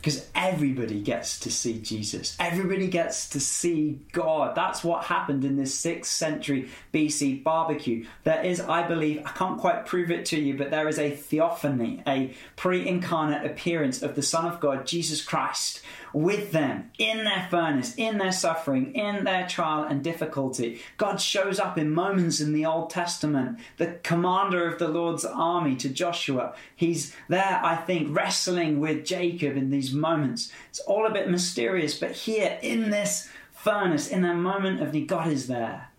because 0.06 0.30
everybody 0.36 1.02
gets 1.02 1.40
to 1.40 1.52
see 1.52 1.80
Jesus. 1.80 2.38
Everybody 2.40 2.88
gets 2.88 3.28
to 3.30 3.40
see 3.40 4.02
God. 4.12 4.54
That's 4.54 4.84
what 4.84 5.06
happened 5.06 5.44
in 5.44 5.58
this 5.58 5.84
6th 5.84 6.06
century 6.06 6.70
BC 6.94 7.44
barbecue. 7.44 8.06
There 8.24 8.40
is, 8.44 8.62
I 8.62 8.88
believe, 8.88 9.24
I 9.26 9.32
can't 9.32 9.58
quite 9.60 9.88
prove 9.88 10.12
it 10.12 10.24
to 10.28 10.40
you, 10.40 10.56
but 10.56 10.70
there 10.70 10.88
is 10.88 11.00
a 11.00 11.10
theophany, 11.10 12.04
a 12.06 12.36
pre 12.56 12.88
incarnate 12.88 13.50
appearance 13.50 14.04
of 14.04 14.14
the 14.14 14.22
Son 14.22 14.46
of 14.46 14.60
God, 14.60 14.86
Jesus 14.86 15.24
Christ, 15.24 15.82
with 16.16 16.54
them 16.54 16.90
in 16.98 17.26
their 17.26 17.46
furnace, 17.52 17.94
in 17.96 18.18
their 18.18 18.32
suffering, 18.32 18.96
in 18.96 19.26
their 19.26 19.46
trial 19.46 19.84
and 19.84 20.02
difficulty. 20.02 20.80
God 20.96 21.20
shows 21.20 21.60
up 21.60 21.78
in 21.78 21.94
moments 21.94 22.40
in 22.40 22.54
the 22.54 22.66
Old 22.66 22.90
Testament, 22.90 23.60
the 23.76 24.00
commander 24.02 24.66
of 24.66 24.80
the 24.80 24.88
Lord's 24.88 25.26
army 25.26 25.76
to 25.76 25.90
Joshua. 25.90 26.56
He's 26.74 27.14
there, 27.28 27.60
I 27.62 27.76
think, 27.76 28.16
wrestling 28.16 28.80
with 28.80 29.06
Jacob 29.06 29.58
in 29.58 29.72
these 29.72 29.92
moments. 29.92 30.54
It's 30.70 30.80
all 30.80 31.06
a 31.06 31.14
bit 31.14 31.30
mysterious, 31.30 32.00
but 32.00 32.12
here 32.12 32.58
in 32.62 32.92
this 32.92 33.30
furnace, 33.52 34.08
in 34.08 34.22
that 34.22 34.38
moment 34.38 34.82
of 34.82 34.94
need, 34.94 35.10
God 35.10 35.28
is 35.28 35.48
there. 35.48 35.90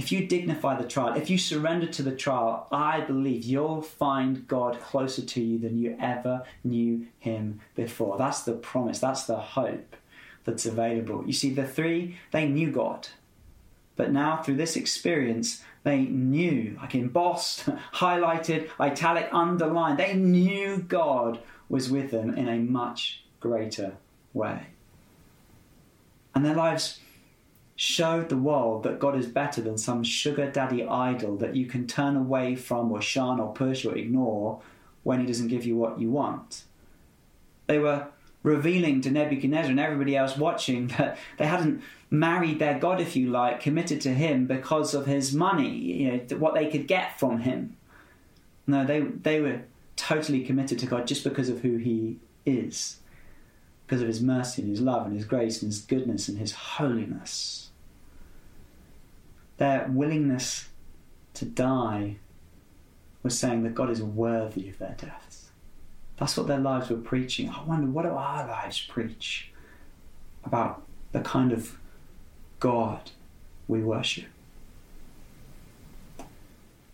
If 0.00 0.10
you 0.10 0.26
dignify 0.26 0.80
the 0.80 0.88
trial, 0.88 1.14
if 1.14 1.28
you 1.28 1.36
surrender 1.36 1.86
to 1.86 2.02
the 2.02 2.16
trial, 2.16 2.66
I 2.72 3.02
believe 3.02 3.44
you'll 3.44 3.82
find 3.82 4.48
God 4.48 4.80
closer 4.80 5.20
to 5.20 5.42
you 5.42 5.58
than 5.58 5.76
you 5.76 5.94
ever 6.00 6.42
knew 6.64 7.08
Him 7.18 7.60
before. 7.74 8.16
That's 8.16 8.40
the 8.40 8.54
promise, 8.54 8.98
that's 8.98 9.24
the 9.24 9.36
hope 9.36 9.94
that's 10.44 10.64
available. 10.64 11.24
You 11.26 11.34
see, 11.34 11.52
the 11.52 11.66
three, 11.66 12.16
they 12.30 12.48
knew 12.48 12.70
God. 12.70 13.08
But 13.94 14.10
now, 14.10 14.38
through 14.38 14.56
this 14.56 14.74
experience, 14.74 15.62
they 15.82 15.98
knew, 15.98 16.78
like 16.80 16.94
embossed, 16.94 17.66
highlighted, 17.92 18.70
italic, 18.80 19.28
underlined, 19.32 19.98
they 19.98 20.14
knew 20.14 20.78
God 20.78 21.40
was 21.68 21.90
with 21.90 22.10
them 22.10 22.32
in 22.38 22.48
a 22.48 22.56
much 22.56 23.22
greater 23.38 23.98
way. 24.32 24.68
And 26.34 26.42
their 26.42 26.54
lives 26.54 27.00
showed 27.80 28.28
the 28.28 28.36
world 28.36 28.82
that 28.82 28.98
God 28.98 29.16
is 29.16 29.26
better 29.26 29.62
than 29.62 29.78
some 29.78 30.04
sugar 30.04 30.50
daddy 30.50 30.86
idol 30.86 31.38
that 31.38 31.56
you 31.56 31.64
can 31.64 31.86
turn 31.86 32.14
away 32.14 32.54
from 32.54 32.92
or 32.92 33.00
shun 33.00 33.40
or 33.40 33.54
push 33.54 33.86
or 33.86 33.96
ignore 33.96 34.60
when 35.02 35.18
he 35.18 35.24
doesn't 35.24 35.48
give 35.48 35.64
you 35.64 35.74
what 35.76 35.98
you 35.98 36.10
want. 36.10 36.64
They 37.68 37.78
were 37.78 38.08
revealing 38.42 39.00
to 39.00 39.10
Nebuchadnezzar 39.10 39.70
and 39.70 39.80
everybody 39.80 40.14
else 40.14 40.36
watching 40.36 40.88
that 40.98 41.16
they 41.38 41.46
hadn't 41.46 41.82
married 42.10 42.58
their 42.58 42.78
God, 42.78 43.00
if 43.00 43.16
you 43.16 43.30
like, 43.30 43.60
committed 43.60 44.02
to 44.02 44.12
him 44.12 44.44
because 44.44 44.92
of 44.92 45.06
his 45.06 45.32
money, 45.32 45.70
you 45.74 46.12
know, 46.12 46.36
what 46.36 46.52
they 46.52 46.68
could 46.70 46.86
get 46.86 47.18
from 47.18 47.38
him. 47.38 47.78
No, 48.66 48.84
they, 48.84 49.00
they 49.00 49.40
were 49.40 49.62
totally 49.96 50.44
committed 50.44 50.78
to 50.80 50.86
God 50.86 51.06
just 51.06 51.24
because 51.24 51.48
of 51.48 51.60
who 51.60 51.78
he 51.78 52.18
is. 52.44 52.98
because 53.86 54.02
of 54.02 54.06
his 54.08 54.20
mercy 54.20 54.60
and 54.60 54.70
his 54.70 54.82
love 54.82 55.06
and 55.06 55.16
his 55.16 55.24
grace 55.24 55.62
and 55.62 55.72
his 55.72 55.80
goodness 55.80 56.28
and 56.28 56.36
his 56.36 56.52
holiness. 56.52 57.69
Their 59.60 59.88
willingness 59.90 60.70
to 61.34 61.44
die 61.44 62.16
was 63.22 63.38
saying 63.38 63.62
that 63.64 63.74
God 63.74 63.90
is 63.90 64.02
worthy 64.02 64.70
of 64.70 64.78
their 64.78 64.96
deaths. 64.98 65.50
That's 66.16 66.34
what 66.34 66.46
their 66.46 66.58
lives 66.58 66.88
were 66.88 66.96
preaching. 66.96 67.50
I 67.50 67.62
wonder, 67.64 67.86
what 67.86 68.04
do 68.04 68.08
our 68.08 68.48
lives 68.48 68.80
preach 68.80 69.52
about 70.44 70.82
the 71.12 71.20
kind 71.20 71.52
of 71.52 71.76
God 72.58 73.10
we 73.68 73.82
worship? 73.82 74.28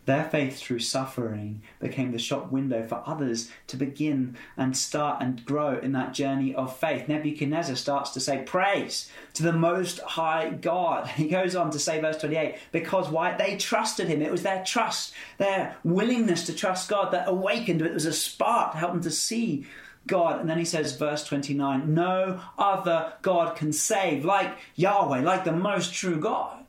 Their 0.06 0.24
faith 0.24 0.60
through 0.60 0.78
suffering 0.78 1.62
became 1.80 2.12
the 2.12 2.18
shop 2.18 2.52
window 2.52 2.86
for 2.86 3.02
others 3.04 3.50
to 3.66 3.76
begin 3.76 4.36
and 4.56 4.76
start 4.76 5.20
and 5.20 5.44
grow 5.44 5.78
in 5.78 5.90
that 5.92 6.14
journey 6.14 6.54
of 6.54 6.76
faith. 6.76 7.08
Nebuchadnezzar 7.08 7.74
starts 7.74 8.10
to 8.12 8.20
say, 8.20 8.44
Praise 8.46 9.10
to 9.34 9.42
the 9.42 9.52
Most 9.52 9.98
High 10.00 10.50
God. 10.50 11.08
He 11.16 11.28
goes 11.28 11.56
on 11.56 11.72
to 11.72 11.78
say, 11.80 12.00
verse 12.00 12.18
28, 12.18 12.56
because 12.70 13.08
why? 13.08 13.36
They 13.36 13.56
trusted 13.56 14.06
him. 14.06 14.22
It 14.22 14.30
was 14.30 14.44
their 14.44 14.62
trust, 14.64 15.12
their 15.38 15.76
willingness 15.82 16.46
to 16.46 16.54
trust 16.54 16.88
God 16.88 17.10
that 17.12 17.28
awakened. 17.28 17.82
It 17.82 17.92
was 17.92 18.06
a 18.06 18.12
spark 18.12 18.72
to 18.72 18.78
help 18.78 18.92
them 18.92 19.02
to 19.02 19.10
see 19.10 19.66
God. 20.06 20.40
And 20.40 20.48
then 20.48 20.58
he 20.58 20.64
says, 20.64 20.96
verse 20.96 21.24
29, 21.24 21.92
No 21.92 22.40
other 22.56 23.14
God 23.22 23.56
can 23.56 23.72
save 23.72 24.24
like 24.24 24.56
Yahweh, 24.76 25.22
like 25.22 25.42
the 25.44 25.52
most 25.52 25.92
true 25.92 26.20
God. 26.20 26.64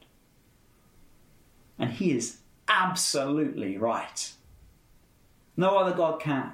And 1.77 1.91
he 1.91 2.11
is 2.11 2.39
absolutely 2.67 3.77
right. 3.77 4.31
No 5.55 5.77
other 5.77 5.95
God 5.95 6.19
can. 6.19 6.53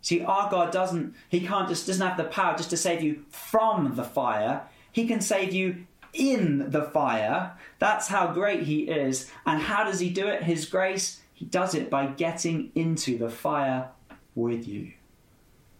See, 0.00 0.22
our 0.22 0.50
God 0.50 0.72
doesn't, 0.72 1.14
He 1.28 1.46
can't 1.46 1.68
just, 1.68 1.86
doesn't 1.86 2.06
have 2.06 2.16
the 2.16 2.24
power 2.24 2.56
just 2.56 2.70
to 2.70 2.76
save 2.76 3.02
you 3.02 3.24
from 3.30 3.96
the 3.96 4.04
fire. 4.04 4.62
He 4.92 5.06
can 5.06 5.20
save 5.20 5.52
you 5.52 5.86
in 6.12 6.70
the 6.70 6.82
fire. 6.82 7.56
That's 7.78 8.08
how 8.08 8.32
great 8.32 8.62
He 8.64 8.82
is. 8.82 9.30
And 9.44 9.60
how 9.60 9.84
does 9.84 10.00
He 10.00 10.10
do 10.10 10.26
it? 10.26 10.42
His 10.42 10.66
grace, 10.66 11.20
He 11.32 11.44
does 11.44 11.74
it 11.74 11.90
by 11.90 12.06
getting 12.06 12.70
into 12.74 13.18
the 13.18 13.30
fire 13.30 13.90
with 14.34 14.68
you. 14.68 14.92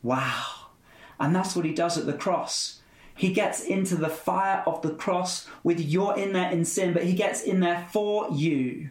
Wow. 0.02 0.44
And 1.18 1.34
that's 1.34 1.54
what 1.54 1.64
He 1.64 1.72
does 1.72 1.96
at 1.96 2.06
the 2.06 2.12
cross. 2.12 2.80
He 3.14 3.32
gets 3.32 3.62
into 3.62 3.96
the 3.96 4.10
fire 4.10 4.62
of 4.66 4.82
the 4.82 4.92
cross 4.92 5.46
with 5.62 5.80
your 5.80 6.18
in 6.18 6.32
there 6.32 6.50
in 6.50 6.64
sin, 6.64 6.92
but 6.92 7.04
He 7.04 7.14
gets 7.14 7.42
in 7.42 7.60
there 7.60 7.86
for 7.90 8.28
you 8.32 8.90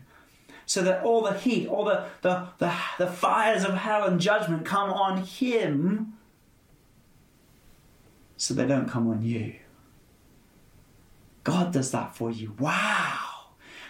so 0.65 0.81
that 0.81 1.03
all 1.03 1.21
the 1.21 1.33
heat, 1.33 1.67
all 1.67 1.85
the, 1.85 2.05
the, 2.21 2.47
the, 2.57 2.73
the 2.97 3.07
fires 3.07 3.63
of 3.63 3.75
hell 3.75 4.03
and 4.03 4.19
judgment 4.19 4.65
come 4.65 4.91
on 4.91 5.23
him, 5.23 6.13
so 8.37 8.53
they 8.53 8.65
don't 8.65 8.89
come 8.89 9.09
on 9.09 9.21
you. 9.21 9.55
God 11.43 11.71
does 11.71 11.91
that 11.91 12.15
for 12.15 12.31
you. 12.31 12.53
Wow. 12.59 13.19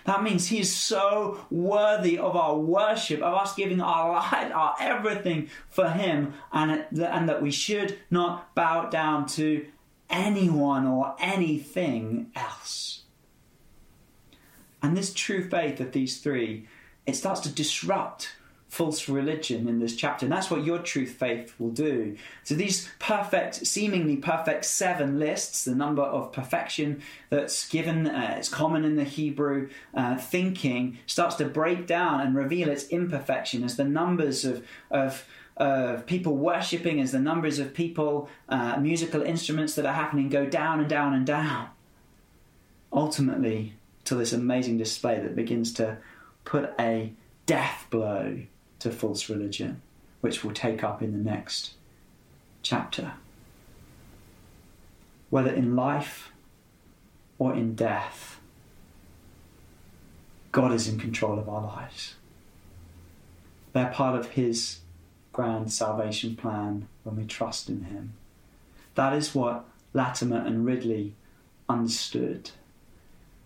That 0.05 0.21
means 0.21 0.47
He 0.47 0.59
is 0.59 0.73
so 0.73 1.45
worthy 1.49 2.17
of 2.17 2.36
our 2.36 2.55
worship, 2.57 3.21
of 3.21 3.34
us 3.34 3.55
giving 3.55 3.82
our 3.82 4.13
life, 4.13 4.51
our 4.53 4.76
everything 4.80 5.49
for 5.69 5.89
Him, 5.89 6.34
and, 6.51 6.86
and 6.91 7.28
that 7.28 7.41
we 7.41 7.49
should 7.49 7.97
not 8.11 8.53
bow 8.53 8.89
down 8.89 9.26
to 9.30 9.65
anyone 10.09 10.86
or 10.86 11.15
anything 11.19 12.32
else. 12.36 13.05
And 14.86 14.95
this 14.95 15.11
true 15.11 15.49
faith 15.49 15.79
of 15.79 15.93
these 15.93 16.19
three, 16.19 16.67
it 17.07 17.15
starts 17.15 17.41
to 17.41 17.49
disrupt 17.49 18.36
false 18.67 19.09
religion 19.09 19.67
in 19.67 19.79
this 19.79 19.95
chapter. 19.95 20.27
And 20.27 20.31
that's 20.31 20.51
what 20.51 20.63
your 20.63 20.77
truth 20.77 21.13
faith 21.13 21.55
will 21.57 21.71
do. 21.71 22.15
So 22.43 22.53
these 22.53 22.88
perfect, 22.99 23.65
seemingly 23.65 24.17
perfect 24.17 24.63
seven 24.63 25.17
lists, 25.17 25.65
the 25.65 25.73
number 25.73 26.03
of 26.03 26.31
perfection 26.31 27.01
that's 27.31 27.67
given, 27.67 28.05
uh, 28.05 28.36
it's 28.38 28.47
common 28.47 28.86
in 28.86 28.95
the 28.95 29.05
Hebrew 29.05 29.69
uh, 29.95 30.17
thinking, 30.17 30.99
starts 31.07 31.36
to 31.38 31.45
break 31.45 31.88
down 31.88 32.21
and 32.21 32.36
reveal 32.36 32.69
its 32.69 32.88
imperfection 32.89 33.63
as 33.63 33.77
the 33.77 33.86
numbers 33.86 34.45
of, 34.45 34.63
of 34.91 35.25
of 35.57 36.05
people 36.05 36.36
worshipping, 36.36 36.99
as 36.99 37.13
the 37.13 37.19
numbers 37.19 37.59
of 37.59 37.73
people, 37.73 38.29
uh, 38.49 38.75
musical 38.77 39.21
instruments 39.21 39.73
that 39.75 39.86
are 39.86 39.93
happening 39.93 40.27
go 40.27 40.45
down 40.45 40.81
and 40.81 40.89
down 40.89 41.13
and 41.13 41.25
down. 41.25 41.69
Ultimately, 42.91 43.73
to 44.06 44.16
this 44.16 44.34
amazing 44.34 44.78
display 44.78 45.20
that 45.20 45.36
begins 45.36 45.74
to 45.74 45.97
put 46.43 46.74
a 46.80 47.12
death 47.45 47.86
blow 47.89 48.43
to 48.80 48.91
false 48.91 49.30
religion, 49.30 49.82
which 50.22 50.43
we'll 50.43 50.53
take 50.53 50.84
up 50.84 51.01
in 51.01 51.12
the 51.12 51.30
next 51.30 51.74
chapter. 52.62 53.14
Whether 55.30 55.51
in 55.51 55.76
life 55.76 56.32
or 57.38 57.53
in 57.53 57.76
death, 57.76 58.39
God 60.51 60.72
is 60.72 60.88
in 60.88 60.99
control 60.99 61.38
of 61.38 61.49
our 61.49 61.62
lives. 61.62 62.16
They're 63.74 63.88
part 63.88 64.18
of 64.18 64.32
His 64.32 64.80
grand 65.34 65.74
salvation 65.74 66.36
plan 66.36 66.88
when 67.03 67.18
we 67.18 67.26
trust 67.26 67.70
in 67.70 67.84
Him. 67.84 68.14
That 68.93 69.14
is 69.14 69.36
what 69.36 69.66
Latimer 69.93 70.38
and 70.38 70.66
Ridley 70.66 71.14
understood. 71.68 72.51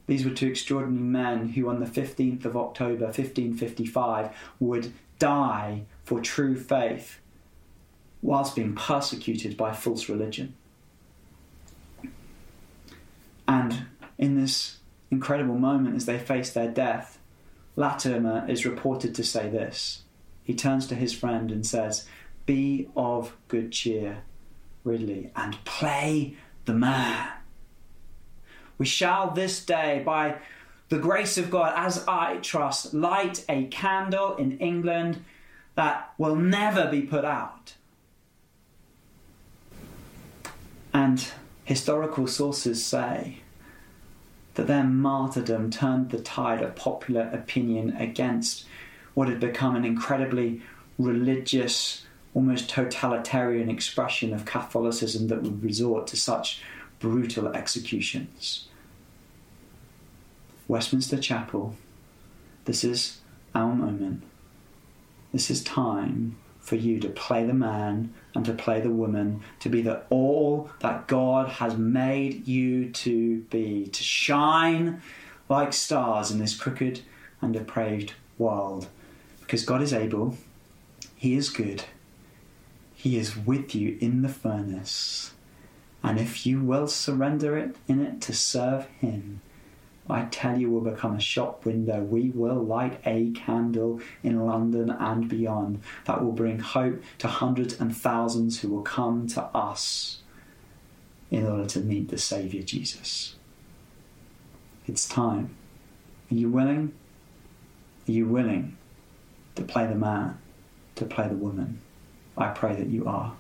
These 0.10 0.26
were 0.26 0.32
two 0.32 0.48
extraordinary 0.48 1.04
men 1.04 1.50
who, 1.50 1.70
on 1.70 1.80
the 1.80 1.86
15th 1.86 2.44
of 2.44 2.58
October 2.58 3.06
1555, 3.06 4.36
would 4.60 4.92
die 5.20 5.84
for 6.04 6.20
true 6.20 6.58
faith 6.60 7.20
whilst 8.24 8.56
being 8.56 8.74
persecuted 8.74 9.56
by 9.56 9.72
false 9.72 10.10
religion. 10.10 10.56
And 13.48 13.86
in 14.18 14.34
this 14.34 14.78
incredible 15.12 15.60
moment, 15.60 15.96
as 15.96 16.08
they 16.08 16.18
face 16.18 16.50
their 16.54 16.72
death, 16.72 17.20
Latimer 17.76 18.48
is 18.50 18.66
reported 18.66 19.14
to 19.14 19.24
say 19.24 19.48
this. 19.48 20.06
He 20.44 20.56
turns 20.56 20.88
to 20.88 20.96
his 20.96 21.14
friend 21.14 21.52
and 21.52 21.64
says, 21.64 22.08
Be 22.48 22.90
of 22.98 23.38
good 23.48 23.72
cheer, 23.72 24.24
Ridley, 24.84 25.30
and 25.36 25.64
play 25.66 26.36
the 26.66 26.74
man. 26.74 27.30
We 28.80 28.86
shall 28.86 29.32
this 29.32 29.64
day, 29.64 30.02
by 30.04 30.38
the 30.88 30.98
grace 30.98 31.38
of 31.38 31.52
God, 31.52 31.74
as 31.76 32.04
I 32.08 32.38
trust, 32.38 32.94
light 32.94 33.46
a 33.48 33.66
candle 33.66 34.38
in 34.38 34.58
England 34.58 35.24
that 35.76 36.14
will 36.18 36.36
never 36.36 36.90
be 36.90 37.02
put 37.02 37.26
out. 37.26 37.76
And 40.94 41.24
historical 41.66 42.26
sources 42.26 42.84
say 42.84 43.40
that 44.56 44.68
their 44.68 44.86
martyrdom 44.86 45.70
turned 45.70 46.10
the 46.10 46.20
tide 46.20 46.62
of 46.62 46.76
popular 46.76 47.30
opinion 47.34 47.96
against 47.98 48.66
what 49.14 49.28
had 49.28 49.42
become 49.42 49.76
an 49.76 49.84
incredibly 49.84 50.62
religious, 50.98 52.06
almost 52.34 52.70
totalitarian 52.70 53.70
expression 53.70 54.34
of 54.34 54.46
Catholicism 54.46 55.28
that 55.28 55.44
would 55.44 55.62
resort 55.62 56.08
to 56.08 56.18
such 56.18 56.62
brutal 57.00 57.50
executions. 57.50 58.69
Westminster 60.70 61.18
Chapel, 61.18 61.76
this 62.66 62.84
is 62.84 63.22
our 63.56 63.74
moment. 63.74 64.22
This 65.34 65.50
is 65.50 65.64
time 65.64 66.38
for 66.60 66.76
you 66.76 67.00
to 67.00 67.10
play 67.10 67.44
the 67.44 67.56
man 67.56 68.14
and 68.36 68.46
to 68.46 68.54
play 68.54 68.80
the 68.80 68.92
woman, 68.92 69.42
to 69.62 69.68
be 69.68 69.82
the 69.82 70.04
all 70.12 70.70
that 70.82 71.08
God 71.08 71.50
has 71.50 71.76
made 71.76 72.48
you 72.48 72.92
to 72.92 73.40
be, 73.50 73.88
to 73.88 74.04
shine 74.04 75.02
like 75.50 75.74
stars 75.74 76.30
in 76.30 76.38
this 76.38 76.56
crooked 76.56 77.02
and 77.42 77.52
depraved 77.52 78.14
world. 78.38 78.90
Because 79.40 79.66
God 79.66 79.82
is 79.82 79.92
able, 79.92 80.38
He 81.16 81.34
is 81.34 81.50
good, 81.50 81.86
He 82.94 83.18
is 83.18 83.36
with 83.36 83.74
you 83.74 83.98
in 84.00 84.22
the 84.22 84.30
furnace. 84.30 85.34
And 86.04 86.20
if 86.20 86.46
you 86.46 86.62
will 86.62 86.88
surrender 86.88 87.58
it 87.58 87.76
in 87.88 88.06
it 88.06 88.22
to 88.22 88.34
serve 88.34 88.86
Him, 89.00 89.42
I 90.10 90.26
tell 90.26 90.58
you, 90.58 90.72
will 90.72 90.82
become 90.82 91.16
a 91.16 91.20
shop 91.20 91.66
window. 91.66 92.02
We 92.02 92.32
will 92.32 92.64
light 92.64 93.00
a 93.06 93.32
candle 93.32 94.02
in 94.24 94.46
London 94.46 94.90
and 94.90 95.30
beyond 95.30 95.82
that 96.06 96.24
will 96.24 96.32
bring 96.32 96.60
hope 96.60 97.02
to 97.20 97.28
hundreds 97.28 97.80
and 97.80 97.96
thousands 97.96 98.60
who 98.60 98.70
will 98.70 98.82
come 98.82 99.28
to 99.28 99.44
us 99.44 100.22
in 101.30 101.46
order 101.46 101.66
to 101.68 101.80
meet 101.80 102.10
the 102.10 102.18
Saviour 102.18 102.64
Jesus. 102.64 103.36
It's 104.88 105.08
time. 105.08 105.56
Are 106.32 106.36
you 106.36 106.50
willing? 106.50 106.94
Are 108.08 108.12
you 108.12 108.26
willing 108.26 108.78
to 109.56 109.64
play 109.64 109.86
the 109.86 109.96
man, 109.96 110.40
to 110.96 111.06
play 111.06 111.28
the 111.28 111.36
woman? 111.36 111.82
I 112.36 112.48
pray 112.48 112.76
that 112.76 112.88
you 112.88 113.06
are. 113.06 113.34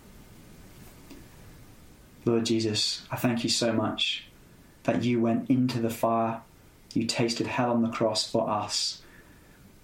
Lord 2.25 2.45
Jesus, 2.45 3.07
I 3.09 3.15
thank 3.15 3.43
you 3.43 3.49
so 3.49 3.73
much 3.73 4.25
that 4.83 5.03
you 5.03 5.19
went 5.19 5.49
into 5.49 5.79
the 5.79 5.89
fire 5.89 6.41
you 6.93 7.05
tasted 7.05 7.47
hell 7.47 7.71
on 7.71 7.81
the 7.81 7.89
cross 7.89 8.29
for 8.29 8.49
us. 8.49 9.01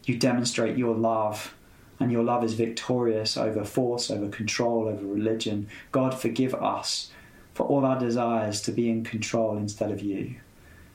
You 0.03 0.18
demonstrate 0.18 0.78
your 0.78 0.95
love, 0.95 1.56
and 1.99 2.12
your 2.12 2.24
love 2.24 2.43
is 2.43 2.53
victorious 2.53 3.38
over 3.38 3.64
force, 3.64 4.12
over 4.12 4.30
control, 4.30 4.88
over 4.88 5.06
religion. 5.06 5.68
God, 5.91 6.14
forgive 6.14 6.53
us 6.53 7.12
for 7.53 7.66
all 7.66 7.86
our 7.86 7.97
desires 7.97 8.62
to 8.64 8.72
be 8.72 8.89
in 8.89 9.03
control 9.03 9.58
instead 9.58 9.91
of 9.91 10.01
you. 10.01 10.36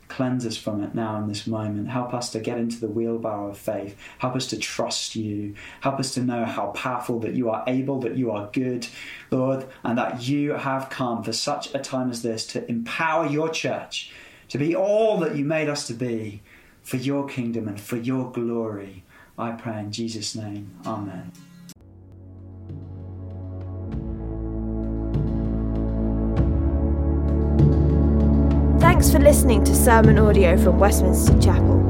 Cleanse 0.08 0.44
us 0.44 0.56
from 0.56 0.82
it 0.82 0.92
now 0.92 1.18
in 1.18 1.28
this 1.28 1.46
moment. 1.46 1.88
Help 1.88 2.12
us 2.12 2.30
to 2.32 2.40
get 2.40 2.58
into 2.58 2.80
the 2.80 2.88
wheelbarrow 2.88 3.50
of 3.50 3.58
faith. 3.58 3.96
Help 4.18 4.34
us 4.34 4.48
to 4.48 4.58
trust 4.58 5.14
you. 5.14 5.54
Help 5.80 6.00
us 6.00 6.12
to 6.14 6.20
know 6.20 6.44
how 6.44 6.66
powerful 6.72 7.20
that 7.20 7.34
you 7.34 7.48
are 7.48 7.62
able, 7.68 8.00
that 8.00 8.16
you 8.16 8.32
are 8.32 8.50
good, 8.52 8.88
Lord, 9.30 9.66
and 9.84 9.96
that 9.98 10.22
you 10.22 10.54
have 10.54 10.90
come 10.90 11.22
for 11.22 11.32
such 11.32 11.72
a 11.74 11.78
time 11.78 12.10
as 12.10 12.22
this 12.22 12.44
to 12.48 12.68
empower 12.68 13.26
your 13.26 13.48
church 13.50 14.10
to 14.50 14.58
be 14.58 14.76
all 14.76 15.16
that 15.18 15.36
you 15.36 15.44
made 15.44 15.68
us 15.68 15.86
to 15.86 15.94
be 15.94 16.42
for 16.82 16.96
your 16.96 17.26
kingdom 17.26 17.68
and 17.68 17.80
for 17.80 17.96
your 17.96 18.30
glory. 18.30 19.04
I 19.38 19.52
pray 19.52 19.78
in 19.78 19.90
Jesus' 19.90 20.34
name. 20.34 20.76
Amen. 20.84 21.32
Thanks 28.80 29.10
for 29.10 29.18
listening 29.18 29.64
to 29.64 29.74
sermon 29.74 30.18
audio 30.18 30.56
from 30.58 30.78
Westminster 30.78 31.40
Chapel. 31.40 31.89